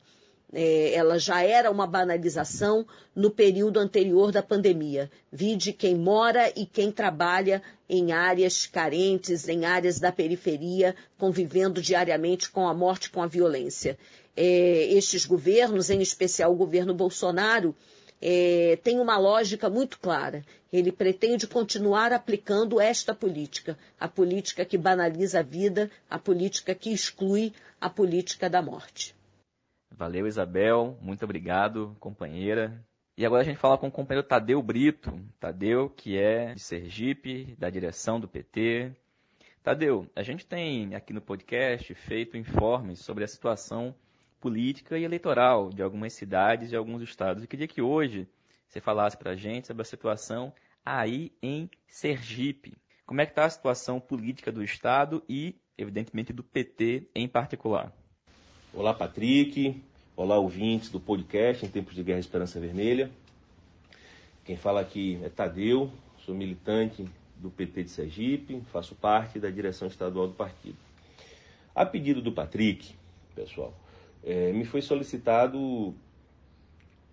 é, 0.52 0.94
ela 0.94 1.18
já 1.18 1.42
era 1.42 1.70
uma 1.70 1.86
banalização 1.86 2.86
no 3.14 3.30
período 3.30 3.78
anterior 3.78 4.30
da 4.30 4.42
pandemia. 4.42 5.10
Vide 5.30 5.72
quem 5.72 5.94
mora 5.96 6.52
e 6.54 6.64
quem 6.64 6.92
trabalha 6.92 7.62
em 7.88 8.12
áreas 8.12 8.66
carentes, 8.66 9.48
em 9.48 9.64
áreas 9.64 9.98
da 9.98 10.12
periferia, 10.12 10.94
convivendo 11.18 11.82
diariamente 11.82 12.50
com 12.50 12.68
a 12.68 12.74
morte, 12.74 13.10
com 13.10 13.22
a 13.22 13.26
violência. 13.26 13.98
É, 14.36 14.92
estes 14.92 15.24
governos, 15.24 15.90
em 15.90 16.00
especial 16.00 16.52
o 16.52 16.56
governo 16.56 16.94
Bolsonaro, 16.94 17.74
é, 18.20 18.78
tem 18.82 19.00
uma 19.00 19.18
lógica 19.18 19.68
muito 19.68 19.98
clara. 19.98 20.44
Ele 20.72 20.92
pretende 20.92 21.46
continuar 21.46 22.12
aplicando 22.12 22.80
esta 22.80 23.14
política, 23.14 23.78
a 23.98 24.06
política 24.06 24.64
que 24.64 24.78
banaliza 24.78 25.40
a 25.40 25.42
vida, 25.42 25.90
a 26.08 26.18
política 26.18 26.74
que 26.74 26.92
exclui 26.92 27.52
a 27.80 27.88
política 27.88 28.48
da 28.48 28.62
morte. 28.62 29.15
Valeu, 29.90 30.26
Isabel. 30.26 30.98
Muito 31.00 31.24
obrigado, 31.24 31.96
companheira. 32.00 32.84
E 33.16 33.24
agora 33.24 33.42
a 33.42 33.44
gente 33.44 33.58
fala 33.58 33.78
com 33.78 33.88
o 33.88 33.90
companheiro 33.90 34.26
Tadeu 34.26 34.62
Brito. 34.62 35.18
Tadeu, 35.40 35.88
que 35.88 36.18
é 36.18 36.52
de 36.54 36.60
Sergipe, 36.60 37.56
da 37.58 37.70
direção 37.70 38.20
do 38.20 38.28
PT. 38.28 38.92
Tadeu, 39.62 40.06
a 40.14 40.22
gente 40.22 40.46
tem 40.46 40.94
aqui 40.94 41.12
no 41.12 41.20
podcast 41.20 41.94
feito 41.94 42.36
informes 42.36 43.00
sobre 43.00 43.24
a 43.24 43.28
situação 43.28 43.94
política 44.38 44.98
e 44.98 45.04
eleitoral 45.04 45.70
de 45.70 45.82
algumas 45.82 46.12
cidades 46.12 46.70
e 46.70 46.76
alguns 46.76 47.02
estados. 47.02 47.42
Eu 47.42 47.48
queria 47.48 47.66
que 47.66 47.82
hoje 47.82 48.28
você 48.68 48.80
falasse 48.80 49.16
para 49.16 49.32
a 49.32 49.36
gente 49.36 49.66
sobre 49.66 49.82
a 49.82 49.84
situação 49.84 50.52
aí 50.84 51.32
em 51.42 51.70
Sergipe. 51.88 52.76
Como 53.06 53.20
é 53.20 53.26
que 53.26 53.32
está 53.32 53.44
a 53.44 53.50
situação 53.50 53.98
política 53.98 54.52
do 54.52 54.62
estado 54.62 55.24
e, 55.28 55.56
evidentemente, 55.78 56.32
do 56.32 56.44
PT 56.44 57.08
em 57.14 57.26
particular? 57.26 57.92
Olá, 58.78 58.92
Patrick. 58.92 59.82
Olá, 60.14 60.38
ouvintes 60.38 60.90
do 60.90 61.00
podcast 61.00 61.64
Em 61.64 61.68
Tempos 61.70 61.94
de 61.94 62.02
Guerra 62.02 62.18
Esperança 62.18 62.60
Vermelha. 62.60 63.10
Quem 64.44 64.54
fala 64.54 64.82
aqui 64.82 65.18
é 65.24 65.30
Tadeu, 65.30 65.90
sou 66.26 66.34
militante 66.34 67.02
do 67.36 67.48
PT 67.48 67.84
de 67.84 67.90
Sergipe, 67.90 68.60
faço 68.70 68.94
parte 68.94 69.40
da 69.40 69.48
direção 69.48 69.88
estadual 69.88 70.28
do 70.28 70.34
partido. 70.34 70.76
A 71.74 71.86
pedido 71.86 72.20
do 72.20 72.30
Patrick, 72.30 72.94
pessoal, 73.34 73.72
é, 74.22 74.52
me 74.52 74.66
foi 74.66 74.82
solicitado 74.82 75.58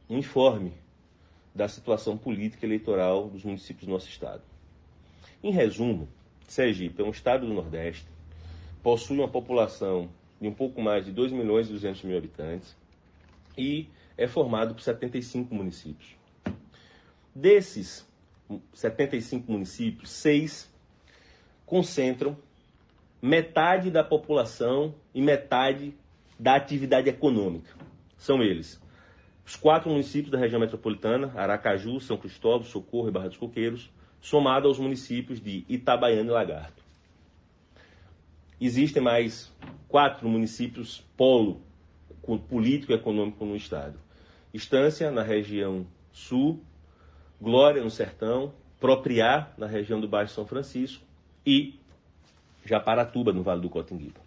um 0.09 0.17
informe 0.17 0.73
da 1.55 1.69
situação 1.69 2.17
política 2.17 2.65
e 2.65 2.67
eleitoral 2.67 3.29
dos 3.29 3.45
municípios 3.45 3.85
do 3.85 3.93
nosso 3.93 4.09
estado. 4.09 4.41
Em 5.41 5.51
resumo, 5.53 6.09
Sergipe 6.45 7.01
é 7.01 7.05
um 7.05 7.11
estado 7.11 7.47
do 7.47 7.53
Nordeste, 7.53 8.05
possui 8.83 9.17
uma 9.17 9.29
população 9.29 10.09
de 10.43 10.49
um 10.49 10.53
pouco 10.53 10.81
mais 10.81 11.05
de 11.05 11.11
2 11.13 11.31
milhões 11.31 11.69
e 11.69 11.71
200 11.71 12.03
mil 12.03 12.17
habitantes 12.17 12.75
e 13.57 13.87
é 14.17 14.27
formado 14.27 14.75
por 14.75 14.81
75 14.81 15.55
municípios. 15.55 16.17
Desses 17.33 18.05
75 18.73 19.49
municípios, 19.49 20.09
seis 20.09 20.69
concentram 21.65 22.37
metade 23.21 23.89
da 23.89 24.03
população 24.03 24.93
e 25.15 25.21
metade 25.21 25.95
da 26.37 26.55
atividade 26.55 27.07
econômica. 27.07 27.73
São 28.17 28.43
eles 28.43 28.81
os 29.45 29.55
quatro 29.55 29.89
municípios 29.89 30.29
da 30.29 30.37
região 30.37 30.59
metropolitana, 30.59 31.31
Aracaju, 31.37 32.01
São 32.01 32.17
Cristóvão, 32.17 32.65
Socorro 32.65 33.07
e 33.07 33.11
Barra 33.11 33.29
dos 33.29 33.37
Coqueiros, 33.37 33.89
somado 34.19 34.67
aos 34.67 34.77
municípios 34.77 35.39
de 35.39 35.65
Itabaiana 35.69 36.29
e 36.29 36.33
Lagarto. 36.33 36.82
Existem 38.65 39.03
mais 39.03 39.51
quatro 39.89 40.29
municípios 40.29 41.03
polo 41.17 41.61
político 42.47 42.93
e 42.93 42.95
econômico 42.95 43.43
no 43.43 43.57
estado. 43.57 43.99
Estância, 44.53 45.11
na 45.11 45.21
região 45.21 45.85
sul, 46.13 46.61
Glória, 47.41 47.83
no 47.83 47.91
sertão, 47.91 48.53
Propriá, 48.79 49.51
na 49.57 49.67
região 49.67 49.99
do 49.99 50.07
Baixo 50.07 50.33
São 50.33 50.45
Francisco 50.45 51.03
e 51.45 51.77
Japaratuba, 52.63 53.33
no 53.33 53.43
Vale 53.43 53.59
do 53.59 53.69
Cotinguiba. 53.69 54.21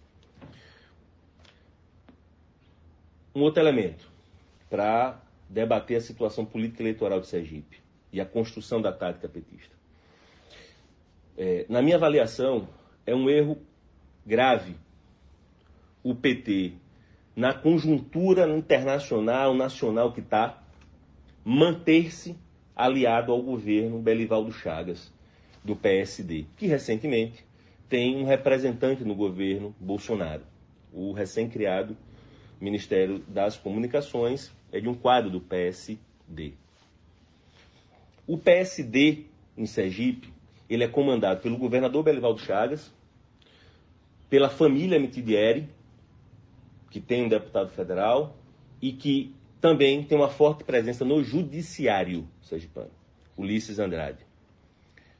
Um 3.35 3.41
outro 3.41 3.63
elemento 3.63 4.07
para 4.69 5.19
debater 5.49 5.97
a 5.97 6.01
situação 6.03 6.45
política 6.45 6.83
eleitoral 6.83 7.21
de 7.21 7.27
Sergipe 7.27 7.81
e 8.13 8.21
a 8.21 8.27
construção 8.27 8.83
da 8.83 8.93
tática 8.93 9.31
petista. 9.31 9.75
É, 11.39 11.65
na 11.71 11.81
minha 11.81 11.97
avaliação, 11.97 12.69
é 13.07 13.15
um 13.15 13.31
erro 13.31 13.59
grave 14.27 14.75
o 16.03 16.15
PT, 16.15 16.73
na 17.35 17.53
conjuntura 17.53 18.49
internacional, 18.57 19.55
nacional 19.55 20.13
que 20.13 20.21
está, 20.21 20.63
manter-se 21.45 22.37
aliado 22.75 23.33
ao 23.33 23.43
governo 23.43 23.99
Belivaldo 23.99 24.53
Chagas, 24.53 25.13
do 25.65 25.75
PSD, 25.75 26.47
que 26.57 26.67
recentemente 26.67 27.45
tem 27.89 28.17
um 28.17 28.25
representante 28.25 29.05
no 29.05 29.15
governo 29.15 29.75
Bolsonaro. 29.81 30.43
O 30.93 31.13
recém-criado 31.13 31.97
Ministério 32.61 33.19
das 33.29 33.57
Comunicações 33.57 34.53
é 34.73 34.81
de 34.81 34.89
um 34.89 34.95
quadro 34.95 35.31
do 35.31 35.41
PSD. 35.41 36.55
O 38.27 38.39
PSD 38.39 39.25
em 39.57 39.67
Sergipe, 39.67 40.33
ele 40.69 40.85
é 40.85 40.89
comandado 40.89 41.41
pelo 41.41 41.57
governador 41.57 42.03
Belivaldo 42.03 42.41
Chagas, 42.41 42.93
pela 44.29 44.49
família 44.49 44.99
Mitidieri, 44.99 45.69
que 46.91 47.01
tem 47.01 47.25
um 47.25 47.29
deputado 47.29 47.71
federal 47.71 48.37
e 48.81 48.93
que 48.93 49.35
também 49.61 50.03
tem 50.03 50.17
uma 50.17 50.29
forte 50.29 50.65
presença 50.65 51.05
no 51.05 51.23
judiciário 51.23 52.29
sergipano, 52.43 52.91
Ulisses 53.37 53.79
Andrade, 53.79 54.25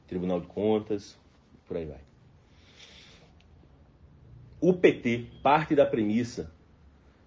Tribunal 0.07 0.39
de 0.39 0.47
Contas, 0.47 1.17
por 1.67 1.77
aí 1.77 1.85
vai. 1.85 1.99
O 4.59 4.73
PT 4.73 5.25
parte 5.43 5.75
da 5.75 5.85
premissa 5.85 6.51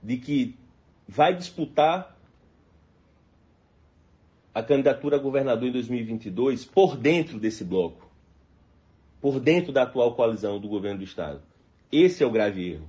de 0.03 0.17
que 0.17 0.57
vai 1.07 1.35
disputar 1.37 2.17
a 4.55 4.63
candidatura 4.63 5.17
a 5.17 5.19
governador 5.19 5.69
em 5.69 5.73
2022 5.73 6.65
por 6.65 6.97
dentro 6.97 7.39
desse 7.39 7.65
bloco, 7.65 8.11
por 9.21 9.39
dentro 9.39 9.73
da 9.73 9.83
atual 9.83 10.15
coalizão 10.15 10.59
do 10.59 10.69
governo 10.69 10.99
do 10.99 11.05
Estado. 11.05 11.50
Esse 11.93 12.23
é 12.23 12.27
o 12.27 12.31
grave 12.31 12.73
erro. 12.73 12.89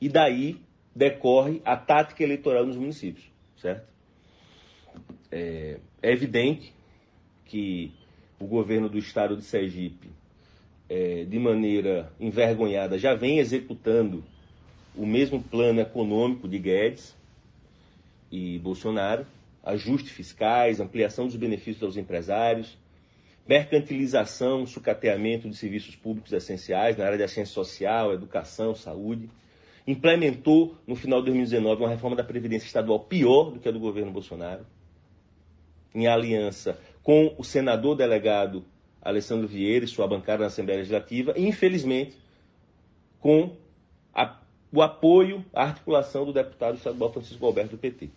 E 0.00 0.08
daí 0.08 0.60
decorre 0.94 1.60
a 1.64 1.76
tática 1.76 2.22
eleitoral 2.22 2.66
nos 2.66 2.76
municípios, 2.76 3.24
certo? 3.56 3.88
É, 5.30 5.78
é 6.02 6.12
evidente 6.12 6.72
que 7.44 7.92
o 8.38 8.46
governo 8.46 8.88
do 8.88 8.98
estado 8.98 9.36
de 9.36 9.44
Sergipe, 9.44 10.08
é, 10.88 11.24
de 11.24 11.38
maneira 11.38 12.10
envergonhada, 12.18 12.98
já 12.98 13.14
vem 13.14 13.38
executando 13.38 14.24
o 14.96 15.06
mesmo 15.06 15.42
plano 15.42 15.80
econômico 15.80 16.48
de 16.48 16.58
Guedes 16.58 17.14
e 18.30 18.58
Bolsonaro, 18.58 19.26
ajustes 19.62 20.10
fiscais, 20.10 20.80
ampliação 20.80 21.26
dos 21.26 21.36
benefícios 21.36 21.82
aos 21.82 21.96
empresários, 21.96 22.76
mercantilização, 23.46 24.66
sucateamento 24.66 25.48
de 25.48 25.56
serviços 25.56 25.96
públicos 25.96 26.32
essenciais 26.32 26.96
na 26.96 27.04
área 27.04 27.18
da 27.18 27.28
ciência 27.28 27.52
social, 27.52 28.12
educação, 28.12 28.74
saúde. 28.74 29.28
Implementou, 29.86 30.76
no 30.86 30.94
final 30.94 31.20
de 31.20 31.26
2019, 31.26 31.82
uma 31.82 31.88
reforma 31.88 32.14
da 32.14 32.22
Previdência 32.22 32.66
Estadual 32.66 33.00
pior 33.00 33.50
do 33.50 33.58
que 33.58 33.68
a 33.68 33.72
do 33.72 33.80
governo 33.80 34.12
Bolsonaro, 34.12 34.64
em 35.94 36.06
aliança 36.06 36.78
com 37.02 37.34
o 37.36 37.42
senador 37.42 37.96
delegado 37.96 38.64
Alessandro 39.02 39.48
Vieira 39.48 39.84
e 39.84 39.88
sua 39.88 40.06
bancada 40.06 40.42
na 40.42 40.46
Assembleia 40.46 40.78
Legislativa, 40.78 41.34
e, 41.36 41.46
infelizmente, 41.46 42.16
com 43.18 43.56
a, 44.14 44.38
o 44.72 44.82
apoio, 44.82 45.44
a 45.52 45.64
articulação 45.64 46.24
do 46.24 46.32
deputado 46.32 46.76
estadual 46.76 47.12
Francisco 47.12 47.44
Alberto 47.44 47.72
do 47.72 47.78
PT 47.78 48.10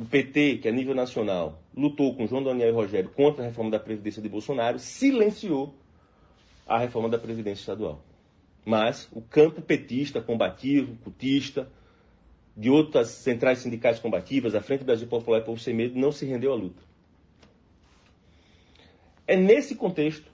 o 0.00 0.04
PT, 0.06 0.60
que 0.62 0.68
a 0.68 0.72
nível 0.72 0.94
nacional 0.94 1.60
lutou 1.76 2.16
com 2.16 2.26
João 2.26 2.42
Daniel 2.42 2.70
e 2.70 2.72
Rogério 2.72 3.10
contra 3.10 3.44
a 3.44 3.48
reforma 3.48 3.70
da 3.70 3.78
Previdência 3.78 4.22
de 4.22 4.30
Bolsonaro, 4.30 4.78
silenciou 4.78 5.74
a 6.66 6.78
reforma 6.78 7.06
da 7.06 7.18
Previdência 7.18 7.60
Estadual. 7.60 8.02
Mas 8.64 9.10
o 9.12 9.20
campo 9.20 9.60
petista, 9.60 10.18
combativo, 10.22 10.96
cutista, 11.04 11.70
de 12.56 12.70
outras 12.70 13.08
centrais 13.08 13.58
sindicais 13.58 13.98
combativas, 13.98 14.54
a 14.54 14.62
Frente 14.62 14.84
Brasil 14.84 15.06
Popular 15.06 15.42
e 15.42 15.44
Povo 15.44 15.60
Sem 15.60 15.74
Medo, 15.74 15.98
não 15.98 16.10
se 16.10 16.24
rendeu 16.24 16.50
à 16.54 16.56
luta. 16.56 16.82
É 19.26 19.36
nesse 19.36 19.74
contexto 19.74 20.32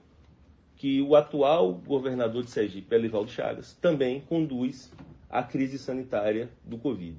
que 0.76 1.02
o 1.02 1.16
atual 1.16 1.74
governador 1.74 2.44
de 2.44 2.50
Sergipe, 2.50 2.94
Elivaldo 2.94 3.32
Chagas, 3.32 3.74
também 3.74 4.20
conduz 4.20 4.92
a 5.28 5.42
crise 5.42 5.76
sanitária 5.76 6.50
do 6.64 6.78
Covid. 6.78 7.16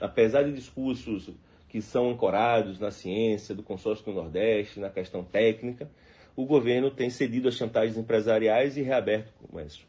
Apesar 0.00 0.44
de 0.44 0.54
discursos 0.54 1.30
que 1.72 1.80
são 1.80 2.10
ancorados 2.10 2.78
na 2.78 2.90
ciência 2.90 3.54
do 3.54 3.62
consórcio 3.62 4.04
do 4.04 4.12
Nordeste, 4.12 4.78
na 4.78 4.90
questão 4.90 5.24
técnica, 5.24 5.90
o 6.36 6.44
governo 6.44 6.90
tem 6.90 7.08
cedido 7.08 7.48
às 7.48 7.54
chantagens 7.54 7.96
empresariais 7.96 8.76
e 8.76 8.82
reaberto 8.82 9.32
o 9.40 9.48
comércio. 9.48 9.86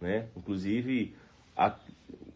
Né? 0.00 0.26
Inclusive, 0.36 1.14
a, 1.56 1.78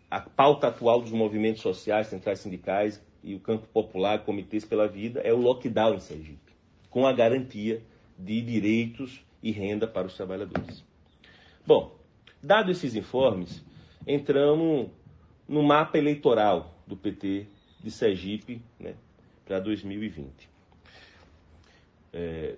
a 0.09 0.21
pauta 0.21 0.69
atual 0.69 1.03
dos 1.03 1.11
movimentos 1.11 1.61
sociais, 1.61 2.07
centrais 2.07 2.39
sindicais 2.39 3.05
e 3.21 3.35
o 3.35 3.41
campo 3.41 3.67
popular, 3.67 4.25
comitês 4.25 4.65
pela 4.65 4.87
vida, 4.87 5.19
é 5.23 5.33
o 5.33 5.41
lockdown 5.41 5.95
em 5.95 6.01
Sergipe, 6.01 6.53
com 6.89 7.05
a 7.05 7.13
garantia 7.13 7.83
de 8.17 8.41
direitos 8.41 9.25
e 9.43 9.51
renda 9.51 9.89
para 9.89 10.07
os 10.07 10.15
trabalhadores. 10.15 10.85
Bom, 11.67 11.97
dados 12.41 12.77
esses 12.77 12.95
informes, 12.95 13.61
entramos 14.07 14.89
no 15.49 15.65
mapa 15.65 15.99
eleitoral 15.99 16.77
do 16.87 16.97
PT 16.97 17.56
de 17.87 17.93
Sergipe 17.93 18.61
né, 18.81 18.95
para 19.47 19.61
2020. 19.61 20.27
É, 22.13 22.57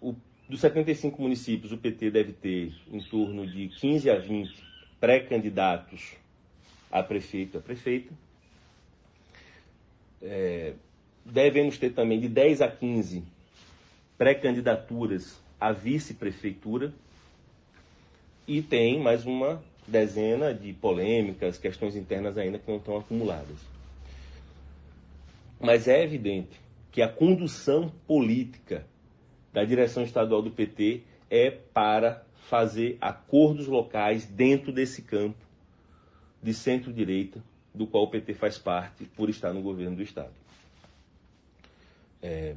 o, 0.00 0.14
dos 0.48 0.60
75 0.60 1.20
municípios, 1.20 1.70
o 1.70 1.76
PT 1.76 2.10
deve 2.10 2.32
ter 2.32 2.72
em 2.90 3.00
torno 3.00 3.46
de 3.46 3.68
15 3.68 4.08
a 4.08 4.18
20 4.18 4.64
pré-candidatos 4.98 6.14
a 6.90 7.02
prefeito 7.02 7.58
a 7.58 7.60
prefeita. 7.60 8.12
É, 10.22 10.72
devemos 11.26 11.76
ter 11.76 11.90
também 11.90 12.18
de 12.18 12.28
10 12.28 12.62
a 12.62 12.68
15 12.68 13.22
pré-candidaturas 14.16 15.38
a 15.60 15.72
vice-prefeitura. 15.72 16.92
E 18.48 18.62
tem 18.62 18.98
mais 18.98 19.26
uma 19.26 19.62
dezena 19.86 20.54
de 20.54 20.72
polêmicas, 20.72 21.58
questões 21.58 21.94
internas 21.94 22.38
ainda 22.38 22.58
que 22.58 22.68
não 22.68 22.78
estão 22.78 22.96
acumuladas. 22.96 23.69
Mas 25.60 25.86
é 25.86 26.02
evidente 26.02 26.58
que 26.90 27.02
a 27.02 27.08
condução 27.08 27.92
política 28.06 28.86
da 29.52 29.62
direção 29.64 30.02
estadual 30.02 30.40
do 30.40 30.50
PT 30.50 31.02
é 31.28 31.50
para 31.50 32.24
fazer 32.48 32.96
acordos 33.00 33.66
locais 33.66 34.24
dentro 34.26 34.72
desse 34.72 35.02
campo 35.02 35.38
de 36.42 36.54
centro-direita, 36.54 37.42
do 37.74 37.86
qual 37.86 38.04
o 38.04 38.10
PT 38.10 38.34
faz 38.34 38.58
parte 38.58 39.04
por 39.04 39.28
estar 39.28 39.52
no 39.52 39.60
governo 39.60 39.96
do 39.96 40.02
Estado. 40.02 40.32
É... 42.22 42.56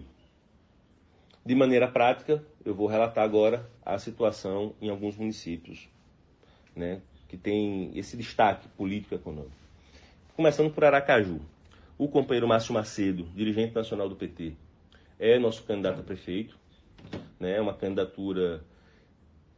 De 1.46 1.54
maneira 1.54 1.88
prática, 1.90 2.44
eu 2.64 2.74
vou 2.74 2.88
relatar 2.88 3.24
agora 3.24 3.70
a 3.86 4.00
situação 4.00 4.74
em 4.82 4.90
alguns 4.90 5.18
municípios 5.18 5.90
né, 6.74 7.02
que 7.28 7.36
tem 7.36 7.92
esse 7.98 8.16
destaque 8.16 8.68
político-econômico. 8.70 9.52
Começando 10.36 10.72
por 10.72 10.86
Aracaju. 10.86 11.42
O 11.98 12.08
companheiro 12.08 12.48
Márcio 12.48 12.74
Macedo, 12.74 13.24
dirigente 13.36 13.76
nacional 13.76 14.10
do 14.10 14.16
PT, 14.16 14.54
é 15.20 15.38
nosso 15.38 15.64
candidato 15.64 16.00
a 16.00 16.04
prefeito. 16.04 16.58
Né? 17.40 17.58
É 17.58 17.62
uma 17.62 17.74
candidatura 17.74 18.64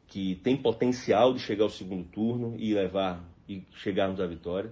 que 0.08 0.36
tem 0.36 0.56
potencial 0.56 1.34
de 1.34 1.39
chegar 1.39 1.63
ao 1.63 1.69
segundo 1.69 2.04
turno 2.06 2.56
e 2.58 2.74
levar 2.74 3.24
e 3.48 3.63
chegarmos 3.76 4.19
à 4.19 4.28
vitória. 4.28 4.71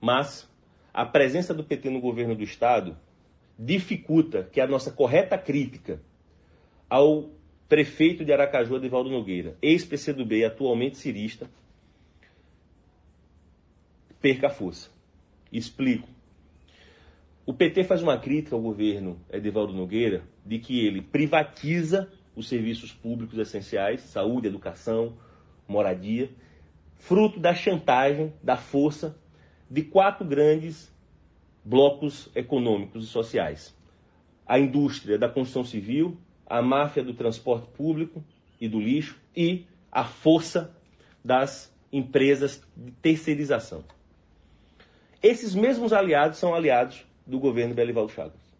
Mas 0.00 0.48
a 0.92 1.04
presença 1.06 1.54
do 1.54 1.62
PT 1.62 1.90
no 1.90 2.00
governo 2.00 2.34
do 2.34 2.42
estado 2.42 2.96
dificulta 3.58 4.42
que 4.42 4.60
a 4.60 4.66
nossa 4.66 4.90
correta 4.90 5.36
crítica 5.36 6.00
ao 6.88 7.30
prefeito 7.68 8.24
de 8.24 8.32
Aracaju, 8.32 8.76
Edivaldo 8.76 9.10
Nogueira, 9.10 9.56
ex-PCdoB, 9.62 10.44
atualmente 10.44 10.96
cirista, 10.96 11.48
perca 14.20 14.50
força. 14.50 14.90
Explico. 15.52 16.08
O 17.50 17.52
PT 17.52 17.82
faz 17.82 18.00
uma 18.00 18.16
crítica 18.16 18.54
ao 18.54 18.62
governo 18.62 19.20
Edivaldo 19.28 19.72
Nogueira 19.72 20.22
de 20.46 20.60
que 20.60 20.86
ele 20.86 21.02
privatiza 21.02 22.08
os 22.36 22.48
serviços 22.48 22.92
públicos 22.92 23.36
essenciais, 23.36 24.02
saúde, 24.02 24.46
educação, 24.46 25.16
moradia, 25.66 26.30
fruto 26.94 27.40
da 27.40 27.52
chantagem, 27.52 28.32
da 28.40 28.56
força 28.56 29.18
de 29.68 29.82
quatro 29.82 30.24
grandes 30.24 30.94
blocos 31.64 32.30
econômicos 32.36 33.02
e 33.02 33.08
sociais: 33.08 33.76
a 34.46 34.56
indústria 34.56 35.18
da 35.18 35.28
construção 35.28 35.64
civil, 35.64 36.16
a 36.46 36.62
máfia 36.62 37.02
do 37.02 37.14
transporte 37.14 37.66
público 37.76 38.22
e 38.60 38.68
do 38.68 38.78
lixo 38.78 39.20
e 39.36 39.66
a 39.90 40.04
força 40.04 40.72
das 41.24 41.76
empresas 41.92 42.62
de 42.76 42.92
terceirização. 42.92 43.82
Esses 45.20 45.52
mesmos 45.52 45.92
aliados 45.92 46.38
são 46.38 46.54
aliados 46.54 47.09
do 47.30 47.38
governo 47.38 47.74
Belivaldo 47.74 48.12
Chagas. 48.12 48.50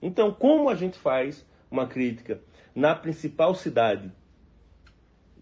Então, 0.00 0.32
como 0.32 0.68
a 0.68 0.74
gente 0.74 0.98
faz 0.98 1.46
uma 1.70 1.86
crítica 1.86 2.40
na 2.74 2.94
principal 2.94 3.54
cidade 3.54 4.12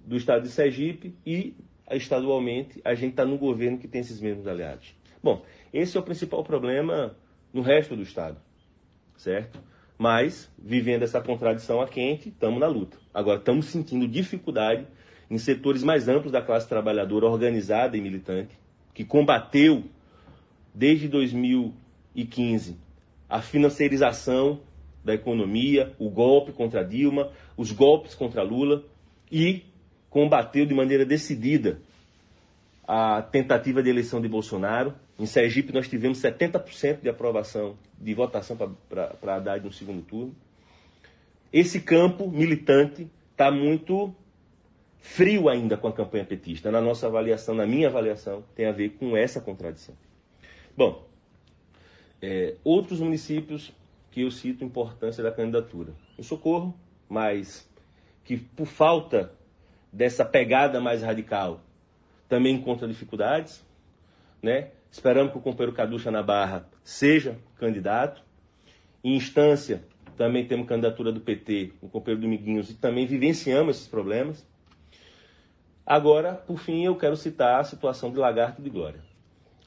do 0.05 0.17
estado 0.17 0.43
de 0.43 0.51
Sergipe 0.51 1.15
e 1.27 1.55
estadualmente 1.91 2.81
a 2.85 2.95
gente 2.95 3.11
está 3.11 3.25
no 3.25 3.37
governo 3.37 3.79
que 3.79 3.89
tem 3.89 4.01
esses 4.01 4.21
mesmos 4.21 4.47
aliados? 4.47 4.95
Bom, 5.23 5.45
esse 5.73 5.97
é 5.97 6.01
o 6.01 6.03
principal 6.03 6.45
problema 6.45 7.17
no 7.53 7.63
resto 7.63 7.97
do 7.97 8.03
estado, 8.03 8.39
certo? 9.17 9.61
Mas, 9.99 10.51
vivendo 10.59 11.03
essa 11.03 11.21
contradição 11.21 11.81
a 11.81 11.89
quente, 11.89 12.31
estamos 12.31 12.61
na 12.61 12.67
luta. 12.67 12.97
Agora, 13.13 13.39
estamos 13.39 13.67
sentindo 13.67 14.09
dificuldade 14.09 14.87
em 15.31 15.37
setores 15.37 15.83
mais 15.83 16.09
amplos 16.09 16.33
da 16.33 16.41
classe 16.41 16.69
trabalhadora 16.69 17.27
organizada 17.27 17.97
e 17.97 18.01
militante, 18.01 18.59
que 18.95 19.05
combateu 19.05 19.85
desde 20.75 21.09
2015 21.09 22.77
a 23.29 23.41
financiarização 23.41 24.61
da 25.05 25.15
economia, 25.15 25.95
o 25.99 26.11
golpe 26.11 26.53
contra 26.53 26.85
Dilma, 26.85 27.31
os 27.57 27.71
golpes 27.73 28.15
contra 28.15 28.43
Lula 28.43 28.85
e 29.31 29.63
combateu 30.11 30.67
de 30.67 30.75
maneira 30.75 31.07
decidida 31.07 31.81
a 32.87 33.23
tentativa 33.23 33.83
de 33.83 33.89
eleição 33.89 34.21
de 34.21 34.29
Bolsonaro. 34.29 34.93
Em 35.19 35.27
Sergipe 35.27 35.73
nós 35.73 35.89
tivemos 35.89 36.21
70% 36.21 37.03
de 37.03 37.09
aprovação 37.09 37.77
de 37.99 38.13
votação 38.15 38.57
para 38.89 39.37
Haddad 39.37 39.65
no 39.65 39.73
segundo 39.73 40.03
turno. 40.03 40.35
Esse 41.53 41.81
campo 41.81 42.29
militante 42.29 43.09
está 43.31 43.51
muito 43.51 44.15
frio 44.99 45.49
ainda 45.49 45.77
com 45.77 45.89
a 45.89 45.93
campanha 45.93 46.25
petista. 46.25 46.71
Na 46.71 46.81
nossa 46.81 47.07
avaliação, 47.07 47.55
na 47.55 47.67
minha 47.67 47.89
avaliação, 47.89 48.45
tem 48.55 48.67
a 48.67 48.73
ver 48.73 48.91
com 48.91 49.17
essa 49.17 49.41
contradição. 49.41 49.95
Bom, 50.81 51.07
é, 52.23 52.55
outros 52.65 53.01
municípios 53.01 53.71
que 54.11 54.23
eu 54.23 54.31
cito 54.31 54.65
importância 54.65 55.23
da 55.23 55.31
candidatura. 55.31 55.93
O 56.17 56.23
Socorro, 56.23 56.75
mas 57.07 57.71
que 58.25 58.39
por 58.39 58.65
falta 58.65 59.31
dessa 59.93 60.25
pegada 60.25 60.81
mais 60.81 61.03
radical 61.03 61.61
também 62.31 62.55
encontra 62.55 62.89
dificuldades. 62.89 63.63
Né? 64.43 64.71
Esperamos 64.91 65.33
que 65.33 65.37
o 65.37 65.43
companheiro 65.43 65.77
Caducha 65.77 66.11
na 66.11 66.23
Barra 66.23 66.67
seja 66.83 67.37
candidato. 67.59 68.23
Em 69.05 69.15
instância, 69.17 69.85
também 70.17 70.47
temos 70.47 70.67
candidatura 70.67 71.13
do 71.13 71.21
PT, 71.21 71.75
o 71.83 71.91
companheiro 71.91 72.23
Dominguinhos, 72.23 72.71
e 72.71 72.75
também 72.75 73.07
vivenciamos 73.07 73.77
esses 73.77 73.89
problemas. 73.89 74.49
Agora, 75.85 76.33
por 76.33 76.59
fim, 76.59 76.83
eu 76.87 76.97
quero 76.97 77.19
citar 77.19 77.61
a 77.61 77.65
situação 77.65 78.11
de 78.11 78.17
Lagarto 78.17 78.63
de 78.63 78.71
Glória. 78.71 79.03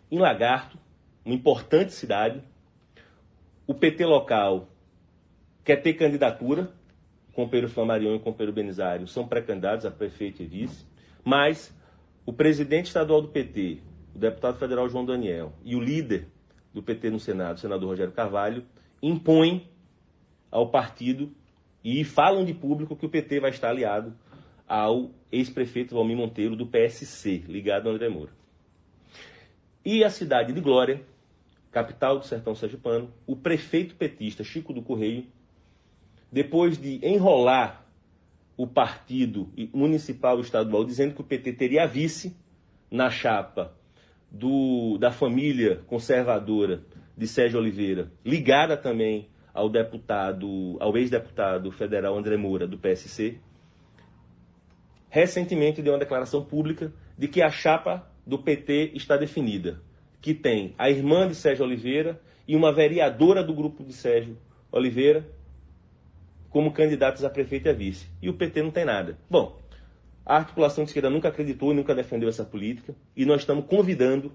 Em 0.09 0.17
Lagarto, 0.17 0.81
uma 1.25 1.33
importante 1.35 1.93
cidade, 1.93 2.41
o 3.65 3.73
PT 3.73 4.05
local 4.05 4.67
quer 5.63 5.77
ter 5.77 5.93
candidatura, 5.93 6.71
o 7.29 7.33
companheiro 7.33 7.69
Flamarion 7.69 8.13
e 8.13 8.17
o 8.17 8.19
companheiro 8.19 8.53
Benizário 8.53 9.07
são 9.07 9.27
pré-candidatos 9.27 9.85
a 9.85 9.91
prefeito 9.91 10.43
e 10.43 10.45
vice, 10.45 10.85
mas 11.23 11.73
o 12.25 12.33
presidente 12.33 12.87
estadual 12.87 13.21
do 13.21 13.29
PT, 13.29 13.79
o 14.13 14.19
deputado 14.19 14.57
federal 14.57 14.89
João 14.89 15.05
Daniel 15.05 15.53
e 15.63 15.75
o 15.75 15.79
líder 15.79 16.27
do 16.73 16.83
PT 16.83 17.09
no 17.09 17.19
Senado, 17.19 17.57
o 17.57 17.59
senador 17.59 17.89
Rogério 17.89 18.11
Carvalho, 18.11 18.65
impõem 19.01 19.69
ao 20.51 20.69
partido 20.69 21.31
e 21.83 22.03
falam 22.03 22.45
de 22.45 22.53
público 22.53 22.95
que 22.95 23.05
o 23.05 23.09
PT 23.09 23.39
vai 23.39 23.51
estar 23.51 23.69
aliado 23.69 24.13
ao 24.67 25.11
ex-prefeito 25.31 25.95
Valmir 25.95 26.17
Monteiro 26.17 26.55
do 26.55 26.65
PSC, 26.65 27.43
ligado 27.47 27.87
ao 27.87 27.95
André 27.95 28.09
Moura. 28.09 28.31
E 29.83 30.03
a 30.03 30.09
cidade 30.09 30.53
de 30.53 30.61
Glória, 30.61 31.01
capital 31.73 32.19
do 32.19 32.25
sertão 32.25 32.53
sergipano, 32.53 33.11
o 33.25 33.35
prefeito 33.35 33.95
petista 33.95 34.43
Chico 34.43 34.71
do 34.71 34.81
Correio, 34.81 35.25
depois 36.31 36.77
de 36.77 37.05
enrolar 37.05 37.83
o 38.55 38.67
partido 38.67 39.51
municipal 39.73 40.37
e 40.37 40.41
estadual 40.41 40.85
dizendo 40.85 41.15
que 41.15 41.21
o 41.21 41.23
PT 41.23 41.53
teria 41.53 41.87
vice 41.87 42.37
na 42.91 43.09
chapa 43.09 43.73
do, 44.29 44.97
da 44.99 45.11
família 45.11 45.81
conservadora 45.87 46.83
de 47.17 47.27
Sérgio 47.27 47.59
Oliveira, 47.59 48.11
ligada 48.23 48.77
também 48.77 49.29
ao 49.51 49.67
deputado, 49.67 50.77
ao 50.79 50.95
ex-deputado 50.95 51.71
federal 51.71 52.15
André 52.15 52.37
Moura, 52.37 52.67
do 52.67 52.77
PSC, 52.77 53.39
recentemente 55.09 55.81
deu 55.81 55.93
uma 55.93 55.99
declaração 55.99 56.43
pública 56.43 56.93
de 57.17 57.27
que 57.27 57.41
a 57.41 57.49
chapa 57.49 58.07
do 58.25 58.37
PT 58.37 58.91
está 58.95 59.17
definida, 59.17 59.81
que 60.23 60.33
tem 60.33 60.73
a 60.77 60.89
irmã 60.89 61.27
de 61.27 61.35
Sérgio 61.35 61.65
Oliveira 61.65 62.17
e 62.47 62.55
uma 62.55 62.71
vereadora 62.71 63.43
do 63.43 63.53
grupo 63.53 63.83
de 63.83 63.91
Sérgio 63.91 64.37
Oliveira 64.71 65.27
como 66.49 66.71
candidatos 66.71 67.25
a 67.25 67.29
prefeito 67.29 67.67
e 67.67 67.69
a 67.69 67.73
vice. 67.73 68.07
E 68.21 68.29
o 68.29 68.33
PT 68.33 68.63
não 68.63 68.71
tem 68.71 68.85
nada. 68.85 69.17
Bom, 69.29 69.59
a 70.25 70.37
articulação 70.37 70.85
de 70.85 70.91
esquerda 70.91 71.09
nunca 71.09 71.27
acreditou 71.27 71.73
e 71.73 71.75
nunca 71.75 71.93
defendeu 71.93 72.29
essa 72.29 72.45
política, 72.45 72.95
e 73.17 73.25
nós 73.25 73.41
estamos 73.41 73.65
convidando 73.65 74.31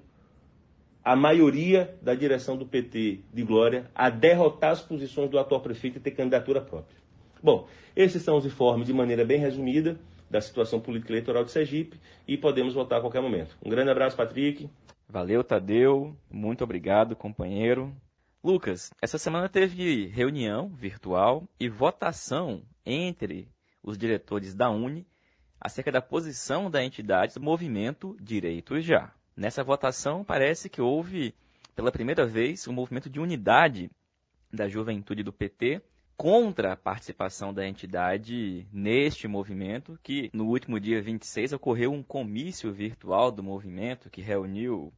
a 1.03 1.17
maioria 1.17 1.97
da 2.03 2.15
direção 2.15 2.55
do 2.55 2.67
PT 2.67 3.21
de 3.33 3.43
Glória 3.43 3.91
a 3.95 4.11
derrotar 4.11 4.73
as 4.73 4.83
posições 4.83 5.31
do 5.31 5.39
atual 5.39 5.63
prefeito 5.63 5.97
e 5.97 6.01
ter 6.01 6.11
candidatura 6.11 6.61
própria. 6.61 6.99
Bom, 7.43 7.67
esses 7.97 8.23
são 8.23 8.37
os 8.37 8.45
informes 8.45 8.87
de 8.87 8.93
maneira 8.93 9.25
bem 9.25 9.39
resumida 9.39 9.99
da 10.29 10.43
situação 10.43 10.81
política 10.81 11.15
eleitoral 11.15 11.45
de 11.45 11.51
Sergipe 11.51 11.99
e 12.27 12.37
podemos 12.37 12.75
voltar 12.75 12.99
a 12.99 13.01
qualquer 13.01 13.23
momento. 13.23 13.57
Um 13.65 13.71
grande 13.71 13.91
abraço, 13.91 14.15
Patrick. 14.15 14.69
Valeu, 15.11 15.43
Tadeu. 15.43 16.15
Muito 16.31 16.63
obrigado, 16.63 17.17
companheiro. 17.17 17.97
Lucas, 18.45 18.93
essa 19.01 19.17
semana 19.17 19.49
teve 19.49 20.07
reunião 20.07 20.69
virtual 20.69 21.49
e 21.59 21.67
votação 21.67 22.63
entre 22.85 23.49
os 23.83 23.97
diretores 23.97 24.55
da 24.55 24.69
Uni 24.69 25.07
acerca 25.59 25.91
da 25.91 26.03
posição 26.03 26.71
da 26.71 26.85
entidade 26.85 27.35
do 27.35 27.41
movimento 27.41 28.19
Direitos 28.21 28.85
Já. 28.85 29.11
Nessa 29.35 29.65
votação, 29.65 30.23
parece 30.23 30.69
que 30.69 30.83
houve, 30.83 31.35
pela 31.75 31.91
primeira 31.91 32.27
vez, 32.27 32.69
um 32.69 32.73
movimento 32.75 33.09
de 33.09 33.19
unidade 33.19 33.91
da 34.53 34.69
juventude 34.69 35.23
do 35.23 35.33
PT 35.33 35.81
contra 36.19 36.73
a 36.73 36.77
participação 36.77 37.55
da 37.55 37.65
entidade 37.65 38.67
neste 38.73 39.29
movimento, 39.29 39.97
que 40.03 40.29
no 40.35 40.49
último 40.49 40.81
dia 40.81 41.01
26 41.01 41.53
ocorreu 41.53 41.93
um 41.93 42.03
comício 42.03 42.73
virtual 42.73 43.31
do 43.31 43.41
movimento 43.41 44.11
que 44.11 44.21
reuniu 44.21 44.93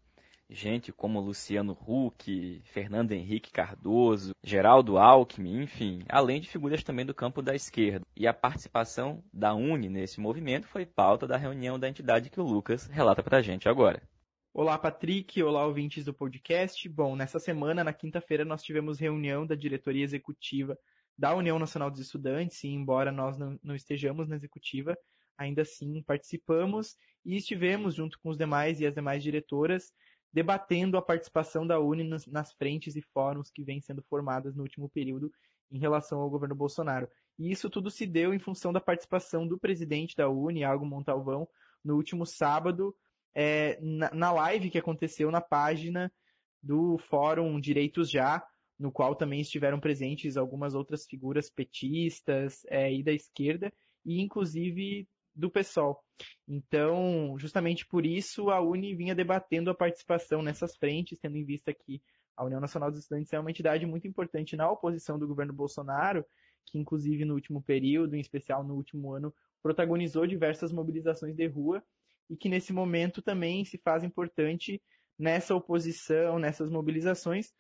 gente 0.49 0.91
como 0.91 1.21
Luciano 1.21 1.77
Huck, 1.87 2.63
Fernando 2.65 3.13
Henrique 3.13 3.53
Cardoso, 3.53 4.35
Geraldo 4.43 4.97
Alckmin, 4.97 5.63
enfim, 5.63 6.01
além 6.09 6.41
de 6.41 6.49
figuras 6.49 6.83
também 6.83 7.05
do 7.05 7.15
campo 7.15 7.43
da 7.43 7.55
esquerda. 7.55 8.05
E 8.17 8.27
a 8.27 8.33
participação 8.33 9.23
da 9.31 9.55
UNE 9.55 9.91
nesse 9.91 10.21
movimento 10.21 10.67
foi 10.69 10.87
pauta 10.87 11.27
da 11.27 11.37
reunião 11.37 11.79
da 11.79 11.89
entidade 11.89 12.31
que 12.31 12.41
o 12.41 12.45
Lucas 12.45 12.87
relata 12.87 13.23
para 13.23 13.39
a 13.39 13.43
gente 13.43 13.69
agora. 13.69 14.03
Olá, 14.55 14.79
Patrick. 14.79 15.41
Olá, 15.43 15.67
ouvintes 15.67 16.03
do 16.05 16.15
podcast. 16.15 16.89
Bom, 16.89 17.15
nessa 17.15 17.39
semana, 17.39 17.85
na 17.85 17.93
quinta-feira, 17.93 18.45
nós 18.45 18.63
tivemos 18.63 18.99
reunião 18.99 19.47
da 19.47 19.55
diretoria 19.55 20.03
executiva 20.03 20.77
da 21.21 21.35
União 21.35 21.59
Nacional 21.59 21.91
dos 21.91 22.01
Estudantes, 22.01 22.65
e 22.65 22.69
embora 22.69 23.13
nós 23.13 23.37
não, 23.37 23.61
não 23.63 23.75
estejamos 23.75 24.27
na 24.27 24.37
executiva, 24.37 24.97
ainda 25.37 25.61
assim 25.61 26.03
participamos 26.03 26.97
e 27.27 27.37
estivemos, 27.37 27.95
junto 27.95 28.19
com 28.21 28.31
os 28.31 28.39
demais 28.39 28.81
e 28.81 28.87
as 28.87 28.95
demais 28.95 29.23
diretoras, 29.23 29.93
debatendo 30.33 30.97
a 30.97 31.03
participação 31.03 31.67
da 31.67 31.79
Uni 31.79 32.05
nas, 32.05 32.27
nas 32.27 32.55
frentes 32.55 32.97
e 32.97 33.03
fóruns 33.13 33.51
que 33.51 33.63
vêm 33.63 33.83
sendo 33.83 34.03
formadas 34.09 34.57
no 34.57 34.63
último 34.63 34.89
período 34.89 35.31
em 35.71 35.79
relação 35.79 36.23
ao 36.23 36.31
governo 36.31 36.55
Bolsonaro. 36.55 37.07
E 37.39 37.53
isso 37.53 37.69
tudo 37.69 37.91
se 37.91 38.07
deu 38.07 38.33
em 38.33 38.39
função 38.39 38.73
da 38.73 38.81
participação 38.81 39.47
do 39.47 39.59
presidente 39.59 40.17
da 40.17 40.27
Uni, 40.27 40.65
Algo 40.65 40.87
Montalvão, 40.87 41.47
no 41.85 41.97
último 41.97 42.25
sábado, 42.25 42.97
é, 43.35 43.79
na, 43.83 44.11
na 44.15 44.33
live 44.33 44.71
que 44.71 44.79
aconteceu 44.79 45.31
na 45.31 45.43
página 45.43 46.11
do 46.63 46.97
Fórum 46.97 47.61
Direitos 47.61 48.11
Já, 48.11 48.43
no 48.81 48.91
qual 48.91 49.15
também 49.15 49.43
estiveram 49.43 49.79
presentes 49.79 50.39
algumas 50.39 50.75
outras 50.75 51.05
figuras 51.05 51.51
petistas 51.51 52.65
é, 52.69 52.91
e 52.91 53.03
da 53.03 53.13
esquerda, 53.13 53.71
e 54.07 54.23
inclusive 54.23 55.07
do 55.35 55.51
PSOL. 55.51 56.03
Então, 56.49 57.37
justamente 57.39 57.87
por 57.87 58.07
isso, 58.07 58.49
a 58.49 58.59
Uni 58.59 58.95
vinha 58.95 59.15
debatendo 59.15 59.69
a 59.71 59.75
participação 59.75 60.41
nessas 60.41 60.77
frentes, 60.77 61.19
tendo 61.19 61.37
em 61.37 61.45
vista 61.45 61.75
que 61.75 62.03
a 62.35 62.43
União 62.43 62.59
Nacional 62.59 62.91
dos 62.91 63.01
Estudantes 63.01 63.31
é 63.35 63.39
uma 63.39 63.51
entidade 63.51 63.85
muito 63.85 64.09
importante 64.09 64.57
na 64.57 64.71
oposição 64.71 65.19
do 65.19 65.29
governo 65.29 65.53
Bolsonaro, 65.53 66.25
que 66.65 66.79
inclusive 66.79 67.27
no 67.27 67.35
último 67.35 67.63
período, 67.63 68.17
em 68.17 68.21
especial 68.21 68.65
no 68.65 68.75
último 68.75 69.13
ano, 69.13 69.33
protagonizou 69.63 70.27
diversas 70.27 70.73
mobilizações 70.73 71.37
de 71.37 71.47
rua 71.47 71.83
e 72.31 72.37
que 72.37 72.49
nesse 72.49 72.73
momento 72.73 73.21
também 73.21 73.63
se 73.67 73.77
faz 73.77 74.03
importante 74.03 74.83
nessa 75.19 75.55
oposição, 75.55 76.39
nessas 76.39 76.71
mobilizações, 76.71 77.53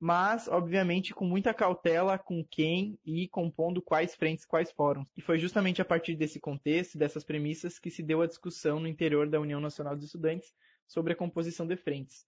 mas 0.00 0.46
obviamente 0.46 1.12
com 1.12 1.24
muita 1.24 1.52
cautela 1.52 2.16
com 2.18 2.44
quem 2.44 2.98
e 3.04 3.28
compondo 3.28 3.82
quais 3.82 4.14
frentes, 4.14 4.46
quais 4.46 4.70
fóruns. 4.70 5.08
E 5.16 5.20
foi 5.20 5.38
justamente 5.38 5.82
a 5.82 5.84
partir 5.84 6.14
desse 6.14 6.38
contexto, 6.38 6.96
dessas 6.96 7.24
premissas, 7.24 7.78
que 7.78 7.90
se 7.90 8.02
deu 8.02 8.22
a 8.22 8.26
discussão 8.26 8.78
no 8.78 8.86
interior 8.86 9.28
da 9.28 9.40
União 9.40 9.60
Nacional 9.60 9.96
dos 9.96 10.06
Estudantes 10.06 10.54
sobre 10.86 11.12
a 11.12 11.16
composição 11.16 11.66
de 11.66 11.76
frentes. 11.76 12.24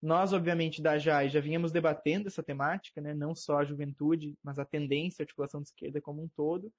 Nós, 0.00 0.32
obviamente, 0.32 0.82
da 0.82 0.98
JAI 0.98 1.28
já 1.28 1.40
vínhamos 1.40 1.70
debatendo 1.70 2.26
essa 2.26 2.42
temática, 2.42 3.00
né? 3.00 3.14
não 3.14 3.36
só 3.36 3.58
a 3.58 3.64
juventude, 3.64 4.36
mas 4.42 4.58
a 4.58 4.64
tendência, 4.64 5.22
a 5.22 5.24
articulação 5.24 5.62
de 5.62 5.68
esquerda 5.68 6.00
como 6.00 6.24
um 6.24 6.28
todo, 6.28 6.72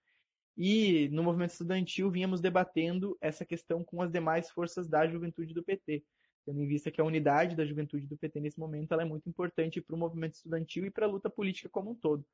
e 0.58 1.10
no 1.10 1.24
movimento 1.24 1.52
estudantil 1.52 2.12
vínhamos 2.12 2.42
debatendo 2.42 3.18
essa 3.22 3.46
questão 3.46 3.84
com 3.84 4.02
as 4.02 4.12
demais 4.12 4.52
forças 4.52 4.88
da 4.88 5.08
juventude 5.08 5.54
do 5.54 5.64
PT, 5.64 6.04
tendo 6.46 6.62
em 6.62 6.68
vista 6.68 6.92
que 6.92 7.02
a 7.02 7.04
unidade 7.04 7.56
da 7.56 7.66
juventude 7.66 8.08
do 8.08 8.18
PT 8.18 8.40
nesse 8.40 8.60
momento 8.60 8.94
é 8.94 9.06
muito 9.06 9.28
importante 9.30 9.82
para 9.82 9.96
o 9.96 10.00
movimento 10.00 10.36
estudantil 10.36 10.86
e 10.86 10.92
para 10.92 11.06
a 11.06 11.10
luta 11.10 11.30
política 11.30 11.70
como 11.70 11.92
um 11.92 11.96
todo. 11.96 12.26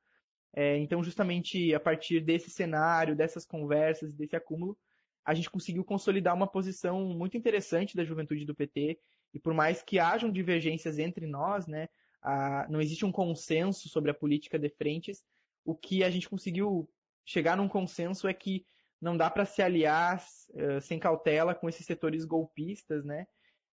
É, 0.52 0.76
então, 0.78 1.02
justamente 1.02 1.72
a 1.74 1.80
partir 1.80 2.20
desse 2.20 2.50
cenário, 2.50 3.14
dessas 3.14 3.46
conversas, 3.46 4.12
desse 4.12 4.34
acúmulo, 4.34 4.76
a 5.24 5.34
gente 5.34 5.50
conseguiu 5.50 5.84
consolidar 5.84 6.34
uma 6.34 6.46
posição 6.46 7.04
muito 7.04 7.36
interessante 7.36 7.96
da 7.96 8.04
juventude 8.04 8.44
do 8.44 8.54
PT. 8.54 8.98
E 9.32 9.38
por 9.38 9.54
mais 9.54 9.82
que 9.82 9.98
hajam 9.98 10.30
divergências 10.30 10.98
entre 10.98 11.26
nós, 11.26 11.66
né, 11.66 11.88
a, 12.20 12.66
não 12.68 12.80
existe 12.80 13.04
um 13.04 13.12
consenso 13.12 13.88
sobre 13.88 14.10
a 14.10 14.14
política 14.14 14.58
de 14.58 14.68
frentes, 14.68 15.24
o 15.64 15.74
que 15.74 16.02
a 16.02 16.10
gente 16.10 16.28
conseguiu 16.28 16.88
chegar 17.24 17.56
num 17.56 17.68
consenso 17.68 18.26
é 18.26 18.34
que 18.34 18.66
não 19.00 19.16
dá 19.16 19.30
para 19.30 19.44
se 19.44 19.62
aliar 19.62 20.22
uh, 20.50 20.80
sem 20.80 20.98
cautela 20.98 21.54
com 21.54 21.68
esses 21.68 21.86
setores 21.86 22.24
golpistas, 22.24 23.04
né? 23.04 23.26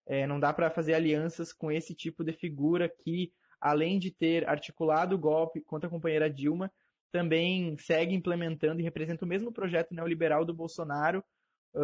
É, 0.07 0.25
não 0.25 0.39
dá 0.39 0.53
para 0.53 0.71
fazer 0.71 0.93
alianças 0.93 1.51
com 1.51 1.71
esse 1.71 1.93
tipo 1.93 2.23
de 2.23 2.33
figura 2.33 2.87
que, 2.89 3.31
além 3.59 3.99
de 3.99 4.11
ter 4.11 4.47
articulado 4.47 5.15
o 5.15 5.19
golpe 5.19 5.61
contra 5.61 5.87
a 5.87 5.91
companheira 5.91 6.29
Dilma, 6.29 6.71
também 7.11 7.77
segue 7.77 8.15
implementando 8.15 8.79
e 8.79 8.83
representa 8.83 9.25
o 9.25 9.27
mesmo 9.27 9.51
projeto 9.51 9.93
neoliberal 9.93 10.45
do 10.45 10.53
Bolsonaro, 10.53 11.23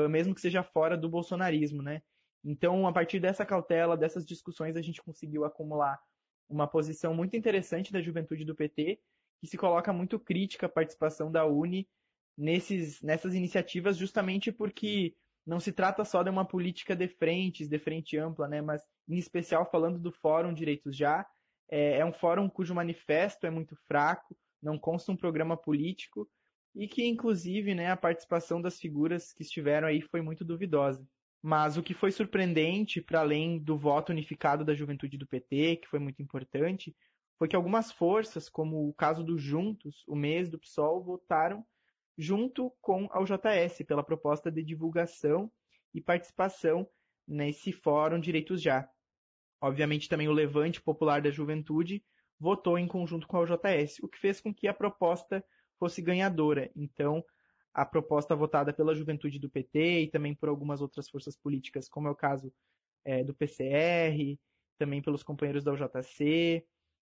mesmo 0.09 0.33
que 0.33 0.41
seja 0.41 0.63
fora 0.63 0.97
do 0.97 1.09
bolsonarismo, 1.09 1.81
né? 1.81 2.01
Então, 2.43 2.85
a 2.87 2.91
partir 2.91 3.19
dessa 3.19 3.45
cautela, 3.45 3.95
dessas 3.95 4.25
discussões, 4.25 4.75
a 4.75 4.81
gente 4.81 5.01
conseguiu 5.01 5.45
acumular 5.45 5.99
uma 6.49 6.67
posição 6.67 7.13
muito 7.13 7.37
interessante 7.37 7.91
da 7.91 8.01
juventude 8.01 8.43
do 8.43 8.55
PT 8.55 8.99
que 9.39 9.47
se 9.47 9.57
coloca 9.57 9.91
muito 9.91 10.19
crítica 10.19 10.65
a 10.65 10.69
participação 10.69 11.31
da 11.31 11.45
Uni 11.45 11.87
nesses, 12.37 13.01
nessas 13.01 13.33
iniciativas, 13.33 13.97
justamente 13.97 14.51
porque 14.51 15.15
não 15.45 15.59
se 15.59 15.71
trata 15.71 16.05
só 16.05 16.23
de 16.23 16.29
uma 16.29 16.45
política 16.45 16.95
de 16.95 17.07
frentes, 17.07 17.67
de 17.67 17.77
frente 17.77 18.17
ampla, 18.17 18.47
né? 18.47 18.61
mas 18.61 18.81
em 19.07 19.17
especial 19.17 19.69
falando 19.69 19.99
do 19.99 20.11
Fórum 20.11 20.53
Direitos 20.53 20.95
Já, 20.95 21.25
é, 21.69 21.97
é 21.99 22.05
um 22.05 22.13
fórum 22.13 22.49
cujo 22.49 22.75
manifesto 22.75 23.45
é 23.45 23.49
muito 23.49 23.75
fraco, 23.87 24.37
não 24.61 24.77
consta 24.77 25.11
um 25.11 25.17
programa 25.17 25.57
político 25.57 26.29
e 26.75 26.87
que, 26.87 27.05
inclusive, 27.05 27.75
né, 27.75 27.91
a 27.91 27.97
participação 27.97 28.61
das 28.61 28.79
figuras 28.79 29.31
que 29.31 29.43
estiveram 29.43 29.87
aí 29.87 30.01
foi 30.01 30.21
muito 30.21 30.43
duvidosa. 30.43 31.05
Mas 31.41 31.77
o 31.77 31.83
que 31.83 31.93
foi 31.93 32.11
surpreendente, 32.11 33.01
para 33.01 33.19
além 33.19 33.59
do 33.59 33.77
voto 33.77 34.11
unificado 34.11 34.63
da 34.63 34.73
juventude 34.73 35.17
do 35.17 35.27
PT, 35.27 35.77
que 35.77 35.87
foi 35.87 35.99
muito 35.99 36.21
importante, 36.21 36.95
foi 37.37 37.47
que 37.47 37.55
algumas 37.55 37.91
forças, 37.91 38.49
como 38.49 38.87
o 38.87 38.93
caso 38.93 39.23
do 39.23 39.37
Juntos, 39.37 40.03
o 40.07 40.15
mês 40.15 40.49
do 40.49 40.57
PSOL, 40.57 41.03
votaram 41.03 41.65
junto 42.17 42.71
com 42.81 43.07
a 43.11 43.19
UJS 43.19 43.83
pela 43.87 44.03
proposta 44.03 44.51
de 44.51 44.63
divulgação 44.63 45.51
e 45.93 46.01
participação 46.01 46.87
nesse 47.27 47.71
fórum 47.71 48.19
Direitos 48.19 48.61
Já. 48.61 48.89
Obviamente 49.61 50.09
também 50.09 50.27
o 50.27 50.33
Levante 50.33 50.81
Popular 50.81 51.21
da 51.21 51.31
Juventude 51.31 52.03
votou 52.39 52.77
em 52.77 52.87
conjunto 52.87 53.27
com 53.27 53.37
a 53.37 53.41
UJS, 53.41 53.99
o 54.01 54.07
que 54.07 54.19
fez 54.19 54.41
com 54.41 54.53
que 54.53 54.67
a 54.67 54.73
proposta 54.73 55.43
fosse 55.79 56.01
ganhadora. 56.01 56.69
Então, 56.75 57.23
a 57.73 57.85
proposta 57.85 58.35
votada 58.35 58.71
pela 58.71 58.93
juventude 58.93 59.39
do 59.39 59.49
PT 59.49 60.01
e 60.01 60.07
também 60.07 60.35
por 60.35 60.49
algumas 60.49 60.81
outras 60.81 61.09
forças 61.09 61.35
políticas, 61.35 61.89
como 61.89 62.07
é 62.07 62.11
o 62.11 62.15
caso 62.15 62.53
é, 63.03 63.23
do 63.23 63.33
PCR, 63.33 64.37
também 64.77 65.01
pelos 65.01 65.23
companheiros 65.23 65.63
da 65.63 65.71
UJC 65.71 66.65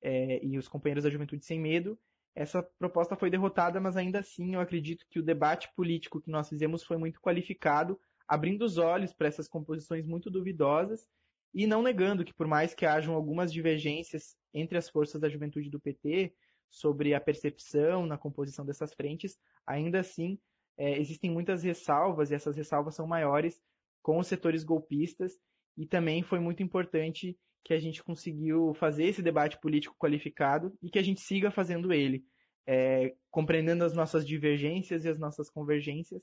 é, 0.01 0.45
e 0.45 0.57
os 0.57 0.67
companheiros 0.67 1.03
da 1.03 1.09
Juventude 1.09 1.45
Sem 1.45 1.59
Medo, 1.59 1.97
essa 2.35 2.63
proposta 2.79 3.15
foi 3.15 3.29
derrotada, 3.29 3.79
mas 3.79 3.95
ainda 3.95 4.19
assim 4.19 4.55
eu 4.55 4.59
acredito 4.59 5.05
que 5.09 5.19
o 5.19 5.23
debate 5.23 5.69
político 5.75 6.19
que 6.19 6.31
nós 6.31 6.49
fizemos 6.49 6.83
foi 6.83 6.97
muito 6.97 7.21
qualificado, 7.21 7.99
abrindo 8.27 8.63
os 8.63 8.77
olhos 8.77 9.13
para 9.13 9.27
essas 9.27 9.47
composições 9.47 10.05
muito 10.05 10.31
duvidosas 10.31 11.07
e 11.53 11.67
não 11.67 11.83
negando 11.83 12.25
que 12.25 12.33
por 12.33 12.47
mais 12.47 12.73
que 12.73 12.85
hajam 12.85 13.13
algumas 13.13 13.53
divergências 13.53 14.35
entre 14.53 14.77
as 14.77 14.89
forças 14.89 15.21
da 15.21 15.29
juventude 15.29 15.69
do 15.69 15.79
PT 15.79 16.33
sobre 16.69 17.13
a 17.13 17.21
percepção 17.21 18.07
na 18.07 18.17
composição 18.17 18.65
dessas 18.65 18.93
frentes, 18.93 19.37
ainda 19.65 19.99
assim 19.99 20.39
é, 20.75 20.99
existem 20.99 21.29
muitas 21.29 21.61
ressalvas 21.61 22.31
e 22.31 22.35
essas 22.35 22.55
ressalvas 22.55 22.95
são 22.95 23.05
maiores 23.05 23.61
com 24.01 24.17
os 24.17 24.27
setores 24.27 24.63
golpistas 24.63 25.37
e 25.77 25.85
também 25.85 26.23
foi 26.23 26.39
muito 26.39 26.63
importante 26.63 27.37
que 27.63 27.73
a 27.73 27.79
gente 27.79 28.03
conseguiu 28.03 28.73
fazer 28.73 29.05
esse 29.05 29.21
debate 29.21 29.57
político 29.59 29.95
qualificado 29.97 30.73
e 30.81 30.89
que 30.89 30.99
a 30.99 31.03
gente 31.03 31.21
siga 31.21 31.49
fazendo 31.49 31.93
ele, 31.93 32.25
é, 32.67 33.13
compreendendo 33.31 33.83
as 33.83 33.93
nossas 33.93 34.25
divergências 34.25 35.05
e 35.05 35.09
as 35.09 35.17
nossas 35.17 35.49
convergências, 35.49 36.21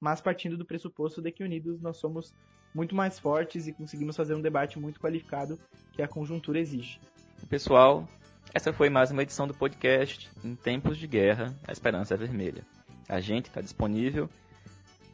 mas 0.00 0.20
partindo 0.20 0.56
do 0.56 0.64
pressuposto 0.64 1.20
de 1.20 1.30
que 1.30 1.44
unidos 1.44 1.80
nós 1.80 1.98
somos 1.98 2.32
muito 2.74 2.94
mais 2.94 3.18
fortes 3.18 3.66
e 3.66 3.72
conseguimos 3.72 4.16
fazer 4.16 4.34
um 4.34 4.40
debate 4.40 4.78
muito 4.78 5.00
qualificado 5.00 5.58
que 5.92 6.02
a 6.02 6.08
conjuntura 6.08 6.58
exige. 6.58 7.00
Pessoal, 7.48 8.08
essa 8.54 8.72
foi 8.72 8.88
mais 8.88 9.10
uma 9.10 9.22
edição 9.22 9.46
do 9.46 9.54
podcast 9.54 10.30
Em 10.44 10.54
Tempos 10.54 10.96
de 10.96 11.06
Guerra, 11.06 11.54
a 11.66 11.72
Esperança 11.72 12.14
é 12.14 12.16
Vermelha. 12.16 12.64
A 13.08 13.20
gente 13.20 13.46
está 13.46 13.60
disponível 13.60 14.28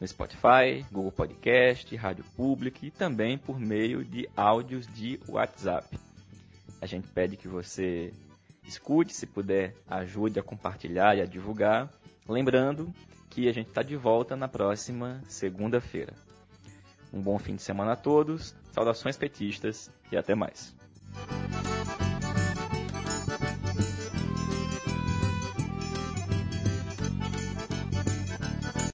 no 0.05 0.07
Spotify, 0.07 0.85
Google 0.91 1.11
Podcast, 1.11 1.95
Rádio 1.95 2.23
Public 2.35 2.85
e 2.85 2.91
também 2.91 3.39
por 3.39 3.59
meio 3.59 4.05
de 4.05 4.29
áudios 4.37 4.85
de 4.85 5.19
WhatsApp. 5.27 5.97
A 6.79 6.85
gente 6.85 7.07
pede 7.07 7.35
que 7.35 7.47
você 7.47 8.13
escute, 8.63 9.13
se 9.13 9.25
puder, 9.25 9.75
ajude 9.87 10.39
a 10.39 10.43
compartilhar 10.43 11.17
e 11.17 11.21
a 11.21 11.25
divulgar. 11.25 11.89
Lembrando 12.29 12.93
que 13.31 13.49
a 13.49 13.53
gente 13.53 13.69
está 13.69 13.81
de 13.81 13.95
volta 13.95 14.35
na 14.35 14.47
próxima 14.47 15.21
segunda-feira. 15.27 16.13
Um 17.11 17.19
bom 17.19 17.39
fim 17.39 17.55
de 17.55 17.63
semana 17.63 17.93
a 17.93 17.95
todos, 17.95 18.55
saudações 18.73 19.17
petistas 19.17 19.89
e 20.11 20.17
até 20.17 20.35
mais. 20.35 20.74